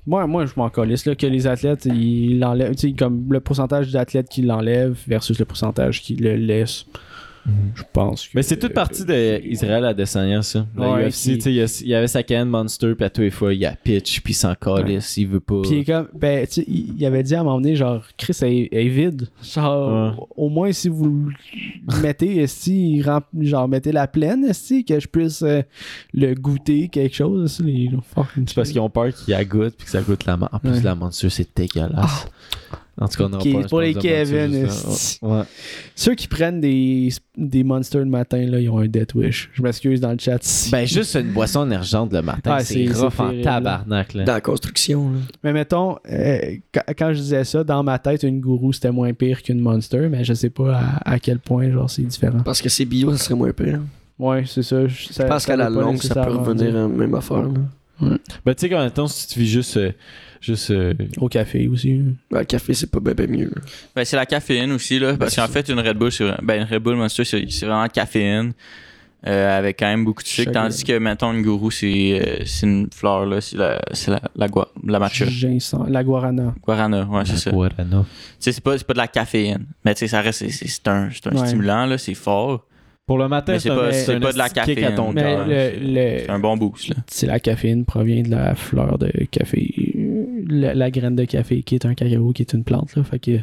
[0.05, 2.75] moi, moi je m'en calisse là, que les athlètes, ils l'enlèvent.
[2.97, 6.85] Comme le pourcentage d'athlètes qui l'enlèvent versus le pourcentage qui le laissent.
[7.75, 8.31] Je pense que.
[8.35, 10.65] Mais c'est toute partie d'Israël Adesanya, ça.
[10.77, 13.21] La Ouais, UFC, qui- tu sais, il y avait sa canne Monster, puis à tous
[13.21, 15.61] les fois, il y a pitch, puis il s'en calisse, il veut pas.
[15.63, 18.53] Puis comme, ben, tu sais, il avait dit à un moment donné, genre, Chris elle
[18.53, 19.27] est, elle est vide.
[19.43, 20.25] Genre, Ouais.
[20.37, 21.29] au moins si vous
[21.89, 22.45] le mettez,
[23.03, 25.61] rem- genre, mettez la pleine, esti, que je puisse euh,
[26.13, 27.89] le goûter quelque chose, les
[28.45, 30.37] C'est parce qu'ils ont peur qu'il y a goûte, puis que ça goûte la.
[30.51, 30.81] En plus, Ouais.
[30.83, 32.27] la Monster, c'est dégueulasse.
[32.99, 34.67] En tout cas, on Ok, pas pour les Kevin.
[35.21, 35.41] Ouais.
[35.95, 39.49] Ceux qui prennent des, des monsters le matin, là, ils ont un death wish.
[39.53, 40.37] Je m'excuse dans le chat.
[40.41, 44.23] si- Ben, juste une boisson énergente le matin, Ah, c'est rough en tabarnak, là.
[44.25, 45.19] Dans la construction, là.
[45.43, 49.13] Mais mettons, euh, quand, quand je disais ça, dans ma tête, une gourou c'était moins
[49.13, 52.41] pire qu'une monster, mais je sais pas à, à quel point genre c'est différent.
[52.43, 53.79] Parce que c'est bio, ça serait moins pire.
[54.19, 54.85] Ouais, c'est ça.
[54.87, 57.43] Je Je pense qu'à la longue, ça peut revenir à la même affaire.
[57.43, 58.17] Là.
[58.45, 59.77] Ben, tu sais, quand même temps, si tu vis juste.
[59.77, 59.91] euh,
[60.41, 62.01] juste euh, Au café aussi.
[62.29, 63.51] Ben, le café, c'est pas ben mieux.
[63.55, 63.61] là.
[63.95, 65.15] Ben, c'est la caféine aussi, là.
[65.15, 67.65] Parce Ben, qu'en fait, une Red Bull, c'est, ben, une Red Bull Monster, c'est, c'est
[67.65, 68.51] vraiment caféine.
[69.27, 70.51] euh, avec quand même beaucoup de sucre.
[70.51, 73.39] Tandis que, mettons, une gourou, c'est, euh, c'est une fleur, là.
[73.39, 75.25] C'est la, c'est la, la, gua- la matcha.
[75.25, 76.55] Ginseng, la guarana.
[76.65, 77.51] Guarana, ouais, c'est ça.
[77.51, 78.03] Tu Guarana.
[78.39, 79.65] sais, c'est pas, c'est pas de la caféine.
[79.85, 81.45] Mais tu sais, ça reste, c'est, un, c'est un Ouais.
[81.45, 81.99] stimulant, là.
[81.99, 82.65] C'est fort.
[83.05, 84.95] Pour le matin, c'est pas- un de la caféine.
[86.25, 86.95] C'est un bon boost, là.
[87.07, 89.93] c'est la caféine provient de la fleur de café.
[90.47, 92.95] La, la graine de café qui est un cacao, qui est une plante.
[92.95, 93.39] Là, fait que.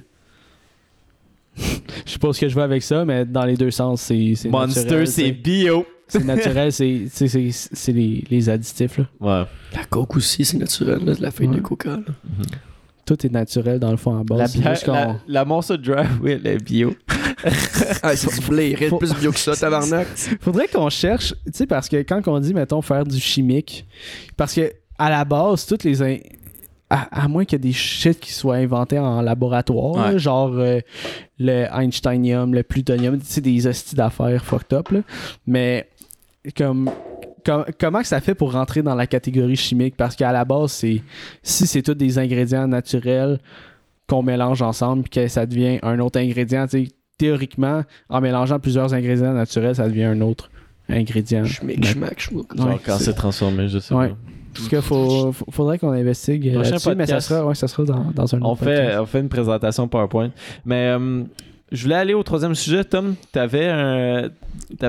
[2.06, 4.34] Je sais pas ce que je veux avec ça, mais dans les deux sens, c'est
[4.36, 5.84] c'est Monster, naturel, c'est bio.
[6.06, 8.98] C'est naturel, c'est c'est- c'est- c'est les, les additifs.
[8.98, 9.06] Là.
[9.20, 9.46] Ouais.
[9.74, 11.56] La coke aussi, c'est naturel, là, de la feuille Ouais.
[11.56, 11.90] de coca.
[11.96, 12.02] là.
[13.04, 14.36] Tout est naturel dans le fond en bas.
[14.36, 16.94] La, bière, Monster Drive, oui, elle est bio.
[18.02, 20.08] Ah, c'est du blé, rien de plus bio que ça, tabarnak.
[20.40, 23.86] Faudrait qu'on cherche, tu sais, parce que quand on dit, mettons, faire du chimique,
[24.36, 26.02] parce que à la base, toutes les.
[26.90, 30.12] À, à moins qu'il y ait des shit qui soient inventés en laboratoire, Ouais.
[30.12, 30.80] là, genre euh,
[31.38, 35.00] le Einsteinium, le plutonium, tu sais, des hosties d'affaires fucked up, là.
[35.46, 35.86] Mais
[36.56, 36.90] comme.
[37.44, 39.96] com- comment que ça fait pour rentrer dans la catégorie chimique?
[39.96, 41.02] Parce qu'à la base, c'est
[41.42, 43.38] si c'est tous des ingrédients naturels
[44.08, 48.58] qu'on mélange ensemble puis que ça devient un autre ingrédient, tu sais, théoriquement, en mélangeant
[48.58, 50.50] plusieurs ingrédients naturels, ça devient un autre
[50.88, 51.44] ingrédient.
[51.44, 54.08] Schmick, schmack, Genre quand c'est- c'est transformé, je sais Ouais.
[54.08, 54.16] pas.
[54.54, 57.84] Parce qu'il faut, faut- faudrait qu'on investigue Prochain là-dessus, mais ça sera, ouais, ça sera
[57.84, 58.98] dans, dans un On autre fait, podcast.
[59.00, 60.30] on fait une présentation PowerPoint.
[60.64, 61.22] Mais euh,
[61.70, 63.14] je voulais aller au troisième sujet, Tom.
[63.32, 63.68] Tu avais,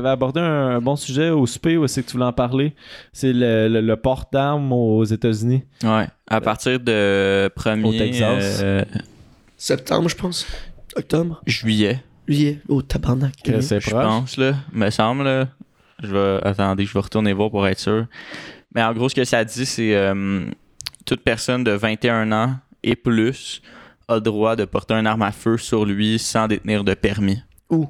[0.10, 1.46] abordé un, bon sujet au
[1.78, 2.74] où c'est que tu voulais en parler.
[3.14, 5.64] C'est le, le- le port d'armes aux États-Unis.
[5.84, 6.08] Ouais.
[6.28, 8.60] À partir de 1er Au Texas.
[8.64, 8.84] euh,
[9.58, 10.48] Septembre, je pense.
[10.96, 11.42] Octobre.
[11.46, 12.60] juillet, Juillet.
[12.70, 13.34] Oh, tabarnak.
[13.46, 14.54] Je pense, là.
[14.74, 15.48] Me semble, là.
[16.02, 16.40] Je vais.
[16.48, 18.06] Attendez, je vais retourner voir pour être sûr.
[18.74, 20.46] Mais en gros, ce que ça dit, c'est euh,
[21.06, 23.62] toute personne de 21 ans et plus
[24.08, 27.42] a le droit de porter un arme à feu sur lui sans détenir de permis
[27.70, 27.84] Où?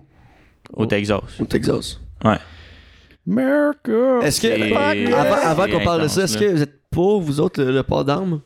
[0.74, 0.86] au Oh.
[0.86, 1.22] Texas.
[1.40, 2.00] Au Texas.
[2.24, 4.20] Mais America!
[4.26, 7.72] Est-ce que, avant, qu'on parle de ça, est-ce que vous êtes pour, vous autres, le,
[7.72, 8.42] le port d'armes?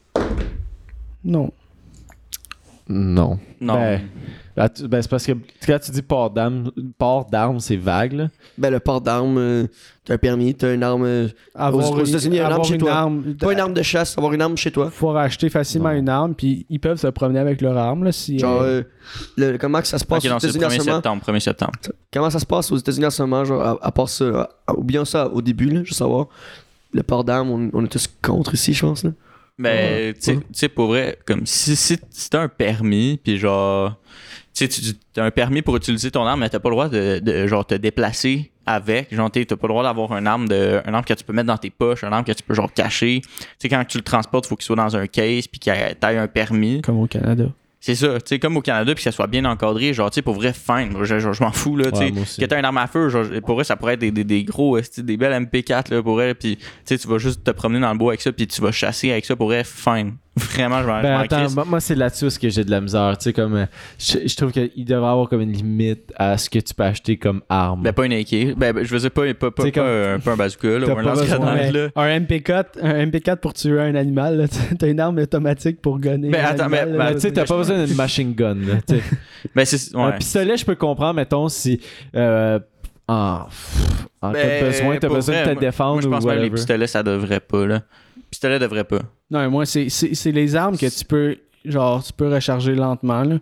[1.24, 1.52] Non.
[2.90, 3.40] Non.
[3.62, 3.74] Non.
[3.76, 4.02] Ben,
[4.56, 4.70] ben,
[5.02, 5.32] c'est parce que
[5.66, 8.28] quand tu dis port d'armes, port d'armes, c'est vague, là.
[8.58, 9.68] Ben, le port d'armes, euh,
[10.06, 11.04] t'as un permis, t'as une arme.
[11.06, 12.92] euh, Avoir aux États-Unis, une avoir arme chez une toi.
[12.94, 14.90] arme- pas une arme de chasse, avoir une arme chez toi.
[14.92, 15.96] Faut acheter facilement Non.
[15.98, 18.04] une arme, puis ils peuvent se promener avec leur arme.
[18.04, 18.84] Là, si, Genre, euh,
[19.38, 20.96] le- comment que ça se passe aux États-Unis en 1er ce moment?
[20.98, 21.22] septembre.
[21.26, 21.72] 1er septembre.
[22.14, 24.74] Comment ça se passe aux États-Unis en ce moment, genre, à, à part ça, à-
[24.78, 26.28] ou bien ça au début, là, je veux savoir.
[26.94, 29.12] Le port d'armes, on, on est tous contre ici, je pense, là.
[29.58, 30.38] Mais, tu sais- Ouais.
[30.42, 33.96] tu sais, pour vrai, comme si, si, si t'as un permis, puis genre,
[34.56, 36.90] tu sais, tu as un permis pour utiliser ton arme, mais t'as pas le droit
[36.90, 39.14] de, de, genre, te déplacer avec.
[39.14, 41.48] Genre, t'as pas le droit d'avoir un arme, de, un arme que tu peux mettre
[41.48, 43.22] dans tes poches, un arme que tu peux, genre, cacher.
[43.24, 43.30] Tu
[43.60, 46.28] sais, quand tu le transportes, faut qu'il soit dans un case, puis qu'il t'aille un
[46.28, 46.82] permis.
[46.82, 47.46] comme au Canada.
[47.86, 50.16] C'est ça, tu sais, comme au Canada, puis que ça soit bien encadré, genre, tu
[50.16, 50.92] sais, pour vrai, fine.
[51.04, 52.12] Je, je- je m'en fous, là, tu sais.
[52.40, 54.46] Que t'as une arme à feu, genre, pour vrai, ça pourrait être des, des, des
[54.46, 57.52] gros, esti, des belles MP4, là, pour vrai, puis, tu sais, tu vas juste te
[57.52, 60.14] promener dans le bois avec ça, puis tu vas chasser avec ça, pour vrai, fine.
[60.36, 61.56] Vraiment, je m'en Ben attends, crisse.
[61.68, 63.16] moi, c'est là-dessus ce que j'ai de la misère.
[63.20, 63.54] Tu sais, comme.
[63.56, 63.66] euh,
[64.00, 67.18] je, je trouve qu'il devrait avoir comme une limite à ce que tu peux acheter
[67.18, 67.84] comme arme.
[67.84, 68.56] Ben, pas une AK.
[68.58, 70.68] Ben, ben, je veux dire, pas, pas, pas, T'sais, pas comme- un, pas un bazooka,
[70.80, 74.48] là, T'as ou un lance-grenade, un MP4, un MP4 pour tuer un animal,
[74.80, 76.30] t'as une arme automatique pour gunner.
[76.30, 78.56] Ben, attends, mais- Ben, tu sais, t'as pas besoin d'une machine gun.
[78.56, 78.76] là.
[79.56, 79.96] Ben, c'est.
[79.96, 81.80] Un pistolet, je peux comprendre, mettons, si.
[82.16, 82.58] euh,
[83.08, 83.42] en
[84.22, 86.26] en cas de Ben, besoin, t'as besoin vrai, de te défendre Moi, je ou pense
[86.26, 87.82] même que les pistolets, ça devrait pas, là.
[88.34, 89.02] Pistolet devrait pas.
[89.30, 91.38] Non, moi, c'est- les armes que tu peux.
[91.66, 93.38] Genre, tu peux recharger lentement, là,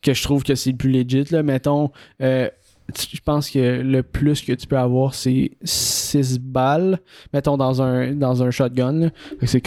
[0.00, 1.24] que je trouve que c'est le plus legit.
[1.30, 1.42] Là.
[1.42, 1.90] Mettons,
[2.22, 2.48] euh,
[2.96, 7.00] je pense que le plus que tu peux avoir, c'est 6 balles.
[7.34, 9.10] Mettons, dans un, dans un shotgun.
[9.44, 9.60] C'est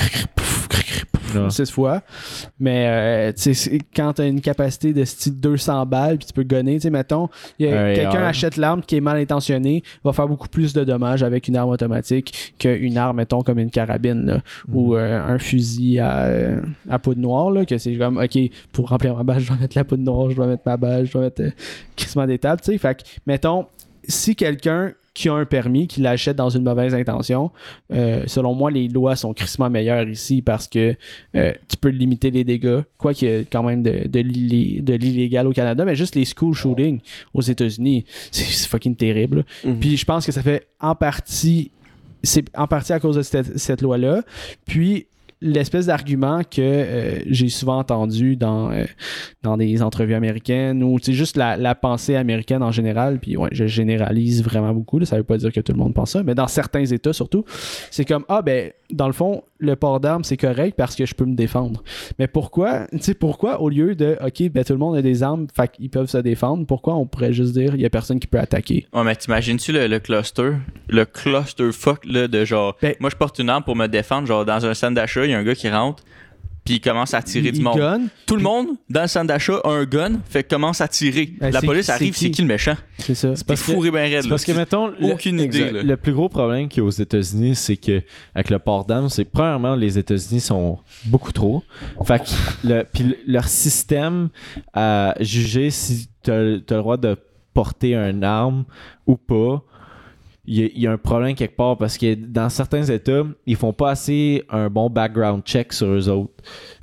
[1.49, 2.01] 6 fois.
[2.59, 3.31] Mais euh,
[3.95, 6.89] quand tu as une capacité de style 200 balles, puis tu peux gonner, tu sais,
[6.89, 11.47] mettons, quelqu'un achète l'arme qui est mal intentionnée, va faire beaucoup plus de dommages avec
[11.47, 16.25] une arme automatique qu'une arme, mettons, comme une carabine, là, ou euh, un fusil à,
[16.25, 18.37] euh, à poudre noire, là, que c'est comme, ok,
[18.71, 21.07] pour remplir ma base, je dois mettre la poudre noire, je dois mettre ma base,
[21.07, 21.43] je dois mettre
[21.95, 22.77] crissement des tables, tu sais.
[22.77, 23.65] Fait que, mettons,
[24.07, 27.51] si quelqu'un qui a un permis, qui l'achète dans une mauvaise intention,
[27.91, 30.95] euh, selon moi, les lois sont crissement meilleures ici parce que
[31.35, 34.81] euh, tu peux limiter les dégâts, quoi qu'il y ait quand même de, de l'illé-
[34.81, 36.99] de l'illégal au Canada, mais juste les school shootings
[37.33, 39.45] aux États-Unis, c'est c'est fucking terrible.
[39.63, 39.79] Mhm.
[39.79, 41.69] Puis je pense que ça fait en partie,
[42.23, 44.23] c'est en partie à cause de cette, cette loi-là.
[44.65, 45.05] Puis
[45.43, 48.85] l'espèce d'argument que euh, j'ai souvent entendu dans, euh,
[49.43, 53.65] dans des entrevues américaines ou c'est juste la, pensée américaine en général, puis ouais, je
[53.65, 56.33] généralise vraiment beaucoup, là, ça veut pas dire que tout le monde pense ça, mais
[56.33, 57.43] dans certains États surtout,
[57.91, 61.13] c'est comme, ah ben, dans le fond, le port d'armes, c'est correct parce que je
[61.13, 61.83] peux me défendre.
[62.19, 65.23] Mais pourquoi, tu sais, pourquoi au lieu de, ok, ben tout le monde a des
[65.23, 68.19] armes, fait qu'ils peuvent se défendre, pourquoi on pourrait juste dire, il y a personne
[68.19, 68.87] qui peut attaquer?
[68.93, 70.51] Ouais, mais t'imagines-tu le, le cluster?
[70.89, 72.75] Le cluster fuck, là, de genre.
[72.81, 74.27] Ben- moi, je porte une arme pour me défendre.
[74.27, 76.03] Genre, dans un centre d'achat, il y a un gars qui rentre,
[76.65, 78.01] puis il commence à tirer Il du monde.
[78.25, 81.33] Tout le monde, dans le centre d'achat, a un gun, fait commence à tirer.
[81.39, 82.41] Ben, la police arrive, c'est qui?
[82.41, 82.75] le méchant?
[82.99, 83.35] c'est ça.
[83.35, 85.71] C'est parce que- fourré ben raide, parce que, mettons, le- aucune idée, exact.
[85.73, 85.83] là.
[85.83, 88.01] le plus gros problème qu'il y a aux États-Unis, c'est que
[88.33, 91.63] avec le port d'armes, c'est premièrement, les États-Unis sont beaucoup trop.
[92.05, 94.29] Fait que le, puis le- leur système
[94.73, 97.17] à juger si tu as, le droit de
[97.53, 98.63] porter une arme
[99.05, 99.61] ou pas,
[100.45, 103.23] il y, a, il y a un problème quelque part parce que dans certains États,
[103.45, 106.33] ils font pas assez un bon background check sur eux autres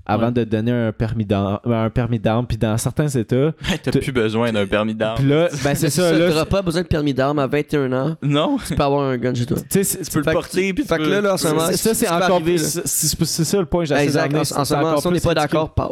[0.06, 0.32] avant Ouais.
[0.32, 1.58] de donner un permis d'arme.
[1.66, 2.46] Un permis d'arme.
[2.46, 3.52] Puis dans certains États,
[3.82, 5.18] T'as plus besoin d'un permis d'arme.
[5.18, 6.10] puis là, ben c'est ça.
[6.18, 8.16] T'auras pas besoin de permis d'arme à 21 ans.
[8.22, 9.58] Non, Tu peux avoir un gun chez toi.
[9.58, 11.36] tu sais, c'est- tu peux le porter, puis tu fait que peux- là, là, en
[11.36, 14.22] ce moment, C'est- ça, c'est encore c'est- ça le point que j'essaie Exact.
[14.32, 14.40] d'amener.
[14.40, 15.90] En, ce moment, si on n'est pas d'accord, pas.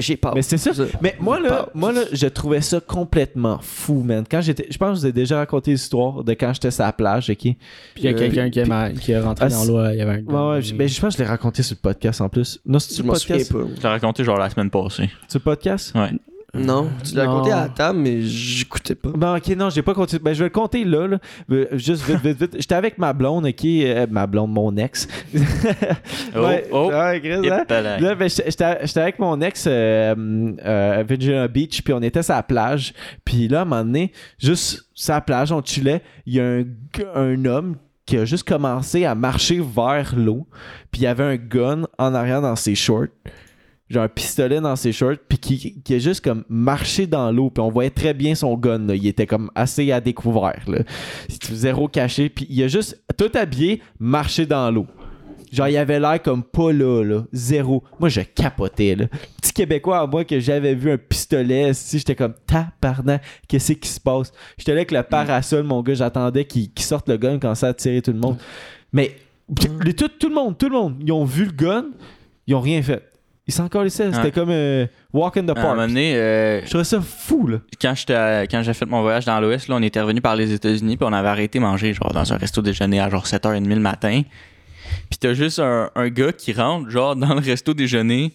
[0.00, 0.32] Chier, pas.
[0.34, 0.70] Mais c'est ça.
[1.00, 4.24] Mais moi là, moi là, je trouvais ça complètement fou, man.
[4.30, 6.84] Quand j'étais, je pense que je vous ai déjà raconté l'histoire de quand j'étais sur
[6.84, 7.36] la plage, ok?
[7.38, 7.56] Puis
[7.96, 10.22] il y a Euh, quelqu'un qui, qui est rentré Ah, dans l'eau, il y avait
[10.22, 12.28] un Ouais, ouais, je, ben, je pense que je l'ai raconté sur le podcast en
[12.28, 12.60] plus.
[12.66, 13.52] Non, c'est le podcast?
[13.52, 15.10] Je l'ai raconté genre la semaine passée.
[15.28, 15.92] Sur le podcast?
[15.94, 16.10] Ouais.
[16.54, 19.08] Non, tu l'as raconté à la table, mais j'écoutais pas.
[19.16, 20.20] Ben ok, non, j'ai pas continué.
[20.22, 21.18] Ben je vais le compter là, là.
[21.50, 22.56] Euh, Juste vite, vite, vite.
[22.60, 25.08] J'étais avec ma blonde, ok, euh, ma blonde, mon ex.
[26.34, 26.90] Oh, ouais, oh.
[26.90, 27.64] ouais, Chris, hein?
[28.00, 30.14] Là, ben, j'étais- avec mon ex euh,
[30.64, 32.92] euh, à Virginia Beach, puis on était sur la plage.
[33.24, 36.44] Puis là, à un moment donné, juste sur la plage, on chillait, il y a
[36.44, 36.64] un,
[37.14, 37.76] un homme
[38.06, 40.46] qui a juste commencé à marcher vers l'eau.
[40.90, 43.06] Puis il y avait un gun en arrière dans ses shorts.
[43.92, 47.50] Genre un pistolet dans ses shorts, puis qui, qui a juste comme marché dans l'eau,
[47.50, 48.94] puis on voyait très bien son gun, là.
[48.94, 50.78] il était comme assez à découvert, là.
[51.28, 54.86] Zéro caché, puis il a juste tout habillé, marché dans l'eau.
[55.52, 57.24] Genre, il avait l'air comme pas là, là.
[57.34, 57.84] Zéro.
[58.00, 59.04] Moi, je capotais, là.
[59.42, 63.88] Petit Québécois à moi que j'avais vu un pistolet, si j'étais comme tabarnak, qu'est-ce qui
[63.90, 64.32] se passe?
[64.56, 67.74] J'étais là avec le parasol, mon gars, j'attendais qu'il sorte le gun quand ça a
[67.74, 68.38] tiré tout le monde.
[68.90, 69.14] Mais
[69.84, 71.84] les- tout, tout le monde, tout le monde, ils ont vu le gun,
[72.46, 73.02] ils ont rien fait.
[73.48, 74.06] Ils s'en calissaient.
[74.12, 74.30] C'était Ouais.
[74.30, 75.66] comme euh, Walk in the À un Park.
[75.68, 77.58] moment donné, euh, Je trouvais ça fou, là.
[77.80, 80.52] quand j'étais quand j'ai fait mon voyage dans l'Ouest, là, on était revenu par les
[80.52, 83.80] États-Unis, puis on avait arrêté manger genre dans un resto déjeuner à genre 7h30 le
[83.80, 84.22] matin.
[85.10, 88.32] Puis t'as juste un, un gars qui rentre genre dans le resto déjeuner.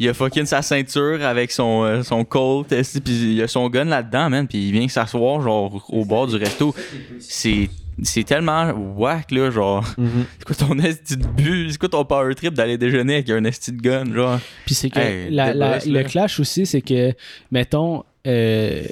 [0.00, 3.84] Il a fucking sa ceinture avec son, euh, son colt, puis il a son gun
[3.84, 6.72] là-dedans, man, puis il vient s'asseoir genre au bord du resto.
[7.18, 7.68] C'est
[8.02, 9.84] c'est tellement whack là, genre.
[10.38, 11.70] C'est quoi ton esti de but?
[11.72, 14.38] C'est quoi ton power trip d'aller déjeuner avec un esti de gun, genre?
[14.66, 17.12] Puis c'est que Hey, la- the la- boss, le clash aussi, c'est que,
[17.50, 18.82] mettons, euh,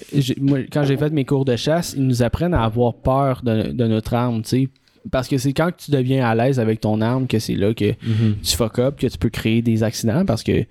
[0.40, 3.70] moi, quand j'ai fait mes cours de chasse, ils nous apprennent à avoir peur de,
[3.72, 4.68] de notre arme, tu sais.
[5.12, 7.92] Parce que c'est quand tu deviens à l'aise avec ton arme que c'est là que
[7.92, 10.64] tu fuck up, que tu peux créer des accidents parce que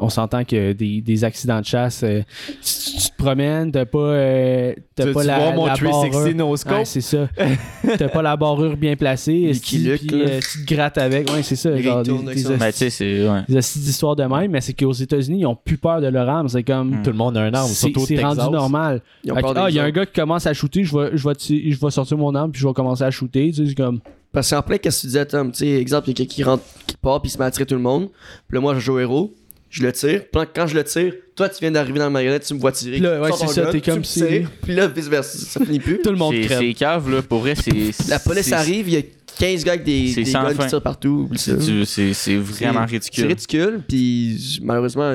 [0.00, 2.22] on s'entend que des, des accidents de chasse, euh,
[2.62, 6.12] tu, tu te promènes, t'as pas, euh, Tu pas tu la, vois mon la 360
[6.12, 6.34] barrure.
[6.34, 6.72] no scope?
[6.72, 7.28] Ouais, c'est ça.
[7.98, 9.96] T'as pas la barrure bien placée, puis euh,
[10.40, 11.30] tu te grattes avec.
[11.30, 11.70] Ouais, c'est ça.
[11.76, 13.28] Il Genre, des, avec des Ben, c'est.
[13.28, 13.40] Ouais.
[13.48, 16.28] des astuces d'histoire de même, mais c'est qu'aux États-Unis, ils ont plus peur de leur
[16.28, 16.48] arme.
[16.48, 16.98] C'est comme.
[16.98, 17.02] Mm.
[17.02, 19.02] Tout le monde a un arme, C'est surtout au c'est rendu normal.
[19.30, 21.78] Ah, il y a un gars qui commence à shooter, je vais, je vais, je
[21.80, 23.50] vais sortir mon arme, puis je vais commencer à shooter.
[23.50, 24.00] Tu sais, c'est comme.
[24.32, 25.52] Parce qu'en plein, qu'est-ce que tu disais, Tom?
[25.52, 27.44] Tu sais, exemple, il y a quelqu'un qui rentre, qui part, puis il se met
[27.44, 28.08] à tirer tout le monde.
[28.48, 29.34] Puis là, moi, je joue au héros.
[29.72, 30.22] Je le tire.
[30.54, 32.92] Quand je le tire, toi, tu viens d'arriver dans le marionnette, tu me vois tirer.
[32.98, 35.38] Puis là, ouais, c'est ça, t'es comme me si- tires, Puis là, vice-versa.
[35.38, 35.98] Ça finit plus.
[36.04, 36.60] Tout le monde crève.
[36.60, 37.22] c'est cave, là.
[37.22, 37.72] Pour vrai, c'est.
[38.10, 39.02] La police arrive, il y a
[39.38, 40.62] 15 gars avec des, C'est des guns fin.
[40.64, 41.30] qui tirent partout.
[41.34, 43.10] C'est vraiment ridicule.
[43.22, 45.14] C'est ridicule, puis malheureusement,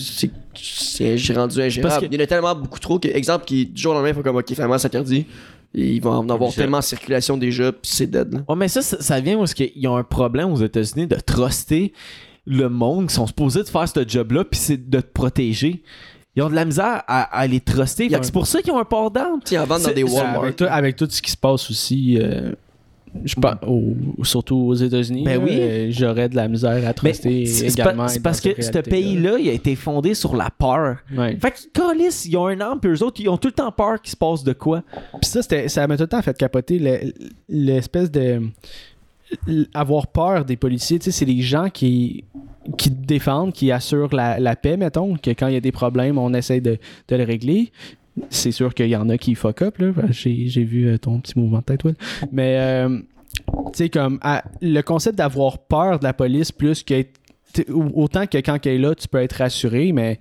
[0.00, 1.90] c'est- c'est j'ai rendu ingérable.
[1.92, 3.94] Parce que- Il y en a tellement beaucoup trop que, exemple, qui du jour au
[3.96, 5.26] lendemain, il faut comme, ok, finalement, c'est interdit.
[5.74, 8.32] Et ils vont en avoir tellement en circulation déjà, puis c'est dead.
[8.32, 8.40] Là.
[8.48, 11.92] Ouais, mais ça, ça, ça vient parce qu'ils ont un problème aux États-Unis de truster
[12.48, 15.82] le monde qui sont supposés de faire ce job-là, puis c'est de te protéger.
[16.34, 18.08] Ils ont de la misère à, à les truster.
[18.22, 19.40] C'est pour ça qu'ils ont un port d'armes.
[19.44, 20.42] Tu sais, en vente dans des Walmart.
[20.44, 22.52] Avec tout, avec tout ce qui se passe aussi, euh,
[23.24, 25.58] je pense, au- surtout aux États-Unis, Ben oui.
[25.58, 28.06] euh, j'aurais de la misère à Mais truster également.
[28.06, 30.98] c'est parce que ce pays-là, il a été fondé sur la peur.
[31.16, 31.36] Ouais.
[31.40, 33.72] Fait qu'ils calissent, ils ont un arme, puis eux autres, ils ont tout le temps
[33.72, 34.82] peur qu'il se passe de quoi.
[35.20, 37.12] Puis ça, c'était- ça m'a tout le temps fait capoter le-
[37.48, 38.42] l'espèce de.
[39.74, 40.98] Avoir peur des policiers.
[41.00, 42.24] C'est les gens qui,
[42.76, 46.18] qui défendent, qui assurent la, la paix, mettons, que quand il y a des problèmes,
[46.18, 47.72] on essaie de, de les régler.
[48.30, 49.92] C'est sûr qu'il y en a qui fuck up, là.
[50.10, 51.94] J'ai vu euh, ton petit mouvement de tête, Will.
[52.32, 52.98] Mais, euh,
[53.48, 54.18] tu sais, comme,
[54.60, 57.10] le concept d'avoir peur de la police plus t'sais,
[57.72, 60.18] Autant que quand elle est là, tu peux être rassuré, mais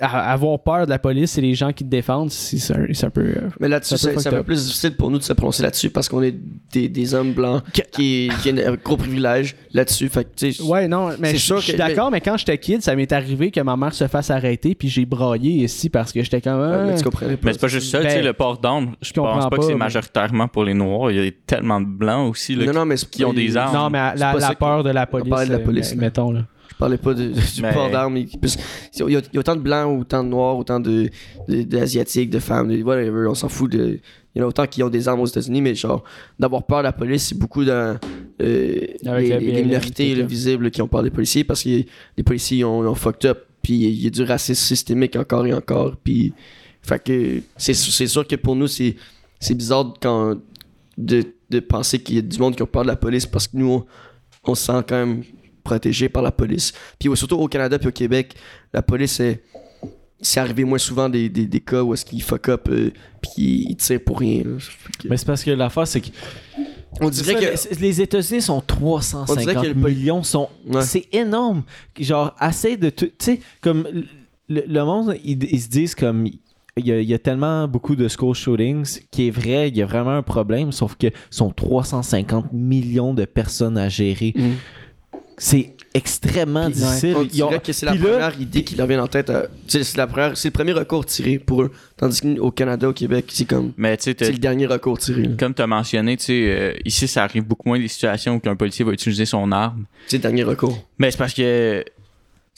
[0.00, 3.20] à- avoir peur de la police, c'est les gens qui te défendent, c'est un, peu.
[3.22, 6.08] euh, Mais là-dessus, C'est un peu plus difficile pour nous de se prononcer là-dessus parce
[6.08, 6.34] qu'on est
[6.72, 7.62] des, des hommes blancs
[7.92, 10.08] qui, qui ont un gros privilège là-dessus.
[10.08, 12.82] Fait que, tu sais, Ouais, non, mais je suis que- d'accord, mais quand j'étais kid,
[12.82, 16.22] ça m'est arrivé que ma mère se fasse arrêter, puis j'ai braillé ici parce que
[16.22, 16.60] j'étais comme.
[16.60, 17.02] ouais, mais Ah.
[17.02, 17.26] tu pas.
[17.42, 19.56] Mais c'est pas juste ça, tu sais, Ben, le port d'armes, je pense pas, pas,
[19.56, 21.10] que c'est mais- majoritairement pour les Noirs.
[21.10, 23.56] Il y a tellement de blancs aussi là, Non, qui, non, mais qui ont des
[23.56, 23.74] armes.
[23.76, 25.28] Non, mais la, la peur de la police.
[25.28, 26.00] parlait de la euh, police, là.
[26.00, 26.40] mettons, là.
[26.76, 28.18] Je parlais pas de- du Mais- port d'armes.
[28.18, 31.08] Il y, a- il y a autant de blancs, autant de noirs, autant de,
[31.48, 33.26] de- d'asiatiques, de femmes, de whatever.
[33.28, 33.72] On s'en fout.
[33.72, 33.98] De,
[34.34, 36.04] il y en a autant qui ont des armes aux États-Unis, mais genre,
[36.38, 37.96] d'avoir peur de la police, c'est beaucoup dans
[38.42, 41.70] euh, les, la minorités visibles qui ont peur des policiers parce que
[42.18, 43.38] les policiers ils ont, ils ont fucked up.
[43.62, 45.96] Puis il y a du racisme systémique encore et encore.
[46.04, 46.34] Puis,
[46.82, 48.94] fait que c'est, c'est sûr que pour nous, c'est,
[49.40, 50.36] c'est bizarre quand,
[50.98, 53.48] de, de penser qu'il y a du monde qui a peur de la police parce
[53.48, 53.86] que nous, on,
[54.44, 55.22] on se sent quand même
[55.66, 56.72] protégé par la police.
[56.98, 58.34] Puis surtout au Canada puis au Québec,
[58.72, 59.42] la police est.
[60.20, 62.90] C'est arrivé moins souvent des, des, des cas où est-ce qu'ils fuck up euh,
[63.20, 64.44] puis ils tirent pour rien.
[64.44, 64.56] là.
[64.58, 66.08] Fait que- Mais c'est parce que l'affaire, c'est que.
[67.02, 67.74] on C'est dirait ça, que.
[67.74, 70.22] les- les États-unis sont 350 On dirait que le poli- millions.
[70.22, 70.80] Sont, Ouais.
[70.82, 71.64] C'est énorme.
[72.00, 73.06] Genre, assez de tout.
[73.06, 73.86] Tu sais, comme
[74.48, 76.26] le, le monde, ils, ils se disent comme.
[76.78, 79.76] Il y, a, il y a tellement beaucoup de school shootings qui est vrai, il
[79.78, 84.34] y a vraiment un problème, sauf que sont 350 millions de personnes à gérer.
[84.36, 84.50] Mm.
[85.38, 87.14] C'est extrêmement Puis, difficile.
[87.16, 89.06] On Ils ont- dirait que c'est la puis là- première idée qui leur vient en
[89.06, 89.30] tête.
[89.66, 91.72] sais, C'est la première, c'est le premier recours tiré pour eux.
[91.96, 95.28] Tandis qu'au Canada, au Québec, c'est comme Mais c'est le dernier recours tiré.
[95.38, 98.40] comme tu as mentionné, tu sais, euh, ici, ça arrive beaucoup moins des situations où
[98.40, 99.84] qu'un policier va utiliser son arme.
[100.06, 100.78] C'est le dernier recours.
[100.98, 101.84] Mais c'est parce que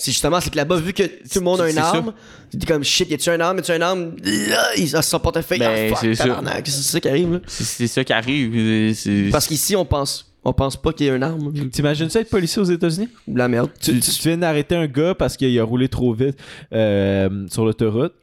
[0.00, 1.88] C'est justement, c'est que là-bas, vu que tout le monde a C'est une ça.
[1.88, 2.12] arme,
[2.56, 5.18] t'es comme shit, y a-tu un arme, y a-tu un arme, là, il a son
[5.18, 6.22] portefeuille, Ben, ah fuck, c'est ça.
[6.22, 7.40] tabarnak, c'est ça qui arrive, là.
[7.48, 8.52] c'est c'est ça qui arrive.
[8.54, 11.52] euh, c'est- Parce qu'ici, on pense, on pense pas qu'il y a une arme.
[11.70, 13.08] T'imagines ça être policier aux États-Unis?
[13.32, 13.70] La merde.
[13.80, 16.38] Tu, tu- tu viens d'arrêter un gars parce qu'il a roulé trop vite
[16.72, 18.14] euh, sur l'autoroute.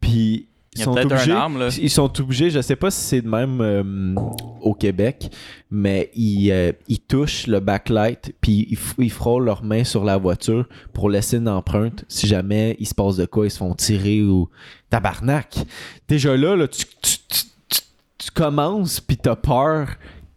[0.00, 1.32] Puis Il y a sont peut-être obligés.
[1.32, 1.68] arme, là.
[1.80, 4.14] Ils sont obligés, je sais pas si c'est de même euh,
[4.60, 5.30] au Québec,
[5.70, 10.16] mais ils, euh, ils touchent le backlight puis ils, ils frôlent leurs mains sur la
[10.16, 13.74] voiture pour laisser une empreinte si jamais il se passe de quoi, ils se font
[13.74, 14.48] tirer ou
[14.90, 15.56] tabarnak.
[16.08, 17.80] Déjà là, là tu, tu, tu- tu-
[18.18, 19.88] tu commences puis t'as peur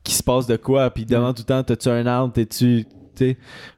[0.08, 2.86] qu'il se passe de quoi puis devant tout le temps t'as-tu un arme, t'es-tu...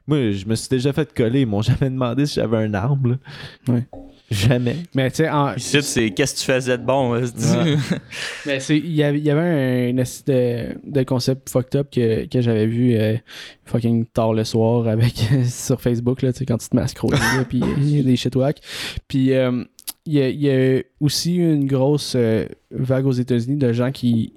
[0.06, 3.12] Moi, je me suis déjà fait coller, ils m'ont jamais demandé si j'avais un arme.
[3.68, 3.74] là.
[3.74, 3.88] Ouais.
[4.30, 4.76] Jamais.
[4.94, 7.14] Mais tu sais, en- Ici, c'est qu'est-ce que tu faisais de bon?
[7.16, 7.22] hein?
[7.24, 7.76] Ouais.
[8.46, 11.88] Mais c'est- il y avait, il y avait un, une de, de concept fucked up
[11.90, 13.16] que, que j'avais vu euh,
[13.66, 15.14] fucking tard le soir avec
[15.50, 16.76] sur Facebook là, tu sais, quand tu te
[17.38, 18.60] là, puis il y a des shit whack.
[19.08, 19.64] Puis euh,
[20.06, 23.92] il y, a, il y a aussi une grosse euh, vague aux États-Unis de gens
[23.92, 24.34] qui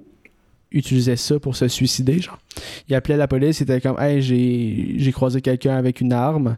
[0.73, 2.39] utilisaient ça pour se suicider genre.
[2.89, 6.57] Ils appelaient la police, c'était comme hey, j'ai j'ai croisé quelqu'un avec une arme.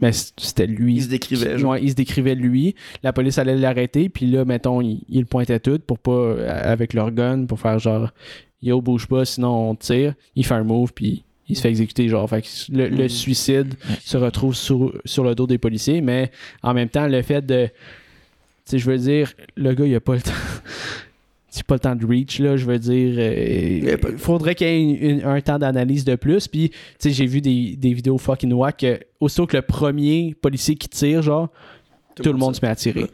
[0.00, 0.96] Mais c'était lui.
[0.96, 1.70] Il se décrivait, genre.
[1.72, 2.74] Ouais, il se décrivait lui.
[3.04, 6.72] La police allait l'arrêter, puis là, mettons, ils il le pointaient tout pour pas, euh,
[6.72, 8.10] avec leur gun, pour faire genre,
[8.60, 10.14] yo, bouge pas, sinon on tire.
[10.34, 12.28] Il fait un move, puis il se fait exécuter, genre.
[12.28, 13.08] Fait que le, le Mhm.
[13.08, 13.74] suicide
[14.04, 16.32] se retrouve sur, sur le dos des policiers, mais
[16.64, 17.66] en même temps, le fait de.
[17.66, 17.72] Tu
[18.64, 20.32] sais, je veux dire, le gars, il a pas le temps.
[21.56, 23.14] C'est pas le temps de reach, là, je veux dire.
[23.98, 26.48] pas Il faudrait qu'il y ait une- une- un temps d'analyse de plus.
[26.48, 28.78] Puis, tu sais, j'ai vu des, des vidéos fucking whack.
[28.78, 31.48] que Aussitôt que le premier policier qui tire, genre,
[32.16, 33.06] tout, le monde se met à tirer.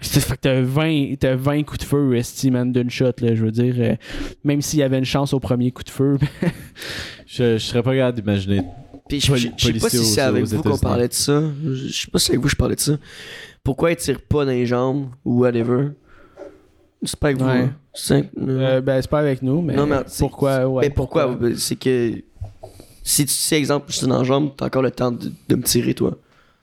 [0.00, 3.34] C'est- Fait que t'as 20, t'as 20 coups de feu, esti, man, d'une shot, là.
[3.34, 3.96] Je veux dire, euh,
[4.44, 6.16] même s'il y avait une chance au premier coup de feu,
[7.26, 8.62] Je, je serais pas capable d'imaginer.
[9.08, 11.42] Puis je, je- je sais pas si c'est avec vous qu'on parlait de ça.
[11.64, 12.96] Je sais pas si avec vous je parlais de ça.
[13.62, 15.88] Pourquoi ils tirent pas dans les jambes ou whatever?
[17.02, 17.46] C'est pas avec vous.
[17.46, 17.52] Ouais.
[17.62, 17.72] hein?
[17.94, 21.26] C'est- Euh, ben, c'est pas avec nous, mais, Non, mais c'est- pourquoi, ouais, mais pourquoi?
[21.34, 22.22] Ben, C'est que
[23.02, 25.54] si tu sais, exemple, je suis dans la jambe, t'as encore le temps de, de
[25.56, 26.16] me tirer, toi.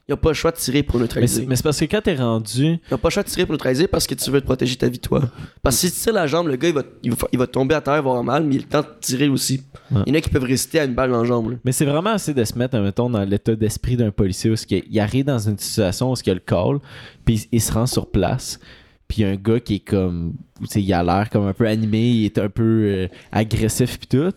[0.07, 1.41] Ils ont pas le choix de tirer pour Mais neutraliser.
[1.41, 2.77] c'est mais c'est parce que quand t'es rendu.
[2.91, 4.75] Ils ont pas le choix de tirer pour neutraliser parce que tu veux te protéger
[4.75, 5.19] ta vie, toi.
[5.63, 7.47] Parce que si tu tires la jambe, le gars, il va, il va, il va
[7.47, 9.63] tomber à terre, il va avoir mal, mais il a le temps de tirer aussi.
[9.89, 10.01] Ouais.
[10.05, 11.49] Il y en a qui peuvent résister à une balle dans la jambe.
[11.51, 11.57] là.
[11.65, 14.83] Mais c'est vraiment assez de se mettre, mettons, dans l'état d'esprit d'un policier où il
[14.91, 16.77] il arrive dans une situation où il y a le call,
[17.25, 18.59] puis il, il se rend sur place,
[19.07, 20.33] puis un gars qui est comme.
[20.61, 23.99] tu sais, Il a l'air comme un peu animé, il est un peu euh, agressif,
[23.99, 24.33] puis tout.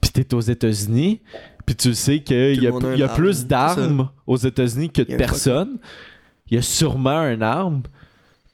[0.00, 1.20] Puis t'es aux États-Unis,
[1.64, 5.78] puis tu sais qu'il y a, y plus arme, d'armes aux États-Unis que de personnes.
[6.48, 7.82] Il y a sûrement un arme,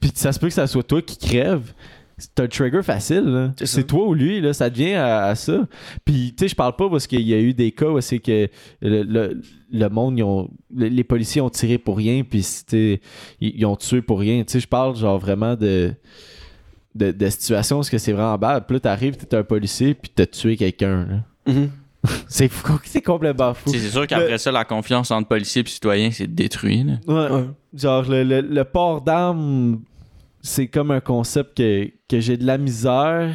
[0.00, 1.72] puis ça se peut que ça soit toi qui crève.
[2.22, 3.52] C'est un trigger facile, là.
[3.64, 5.66] C'est toi ou lui, là, ça devient à, à ça.
[6.04, 8.20] Puis, tu sais, je parle pas parce qu'il y a eu des cas où c'est
[8.20, 8.48] que
[8.80, 9.40] le, le-
[9.72, 12.98] le monde, ils ont, le- les policiers ont tiré pour rien, puis ils,
[13.40, 14.44] ils ont tué pour rien.
[14.44, 15.92] Tu sais, je parle genre vraiment de,
[16.94, 18.66] de, de situations où c'est vraiment bad.
[18.66, 21.24] Puis là, t'arrives, t'es un policier, puis t'as tué quelqu'un.
[21.46, 21.70] Mhm.
[22.28, 23.70] C'est fou, c'est complètement fou.
[23.70, 26.82] C'est sûr qu'après ça, la confiance entre policiers et citoyens, c'est détruit.
[26.84, 26.94] là.
[27.06, 27.32] Ouais.
[27.36, 27.44] Ouais.
[27.74, 29.80] Genre, le, le- le port d'armes,
[30.40, 33.34] c'est comme un concept que, que j'ai de la misère,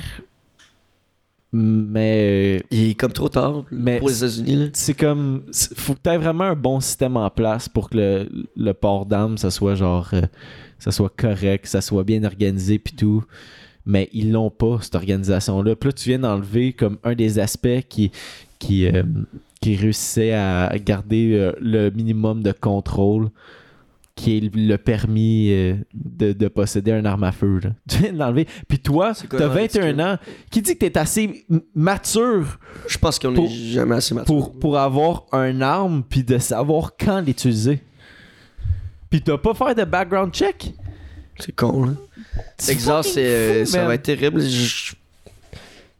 [1.53, 4.69] mais Il est comme trop tard Mais- pour les États-Unis.
[4.73, 5.43] c'est comme.
[5.75, 9.05] Faut que tu aies vraiment un bon système en place pour que le, le port
[9.05, 10.09] d'armes, ça soit genre.
[10.13, 10.21] euh,
[10.79, 13.23] ça soit correct, ça soit bien organisé, puis tout.
[13.85, 15.75] Mais ils l'ont pas, cette organisation-là.
[15.77, 18.11] Puis là, tu viens d'enlever comme un des aspects qui.
[18.59, 19.03] qui euh,
[19.59, 23.29] qui réussissait à garder euh, le minimum de contrôle
[24.17, 27.59] qui est le permis euh, de, de posséder un arme à feu.
[27.63, 27.69] là.
[27.87, 28.47] Tu viens de l'enlever.
[28.67, 30.01] Puis toi, t'as carrément 21 ridicule.
[30.01, 30.17] ans.
[30.49, 31.45] Qui dit que t'es assez
[31.75, 34.25] mature Je pense qu'on est jamais assez mature.
[34.25, 37.79] pour, pour avoir un arme puis de savoir quand l'utiliser?
[39.09, 40.73] Puis t'as pas faire de background check?
[41.39, 41.91] C'est con, là.
[42.57, 44.41] Texas, c'est, ça va être terrible.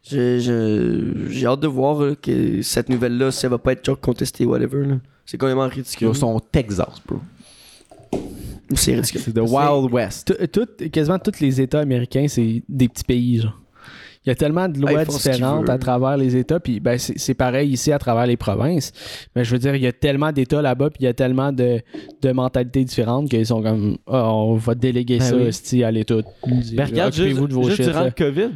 [0.02, 4.84] J'ai hâte de voir là, que cette nouvelle-là, elle va pas être contestée, whatever.
[5.24, 6.08] C'est quand même ridicule.
[6.08, 7.20] Ils sont Texas, bro.
[8.74, 9.20] C'est ridicule.
[9.20, 10.34] C'est the Wild West.
[10.52, 13.58] tout- tout- quasiment tous les États américains, c'est des petits pays, genre.
[14.26, 15.70] Il y a tellement de Ah, lois ils font ce qu'ils différentes veulent.
[15.70, 18.92] à travers les États, puis ben, c'est c'est pareil ici à travers les provinces.
[19.34, 21.50] Mais je veux dire, il y a tellement d'États là-bas, puis il y a tellement
[21.50, 21.80] de,
[22.20, 25.44] de mentalités différentes qu'ils sont comme, Ah, on va déléguer Ben ça oui.
[25.44, 26.16] esti, à l'État.
[26.16, 27.86] Ben regarde, juste, Occupez-vous de vos juste shit.
[27.86, 28.06] durant là.
[28.06, 28.50] le COVID,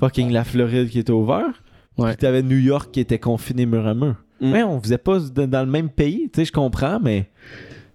[0.00, 1.54] fucking la Floride qui était ouverte.
[1.98, 2.08] Ouais.
[2.08, 4.16] Puis t'avais New York qui était confiné mur à mur.
[4.40, 4.52] Mm.
[4.52, 7.28] Ouais, on faisait pas de- dans le même pays, tu sais, je comprends, mais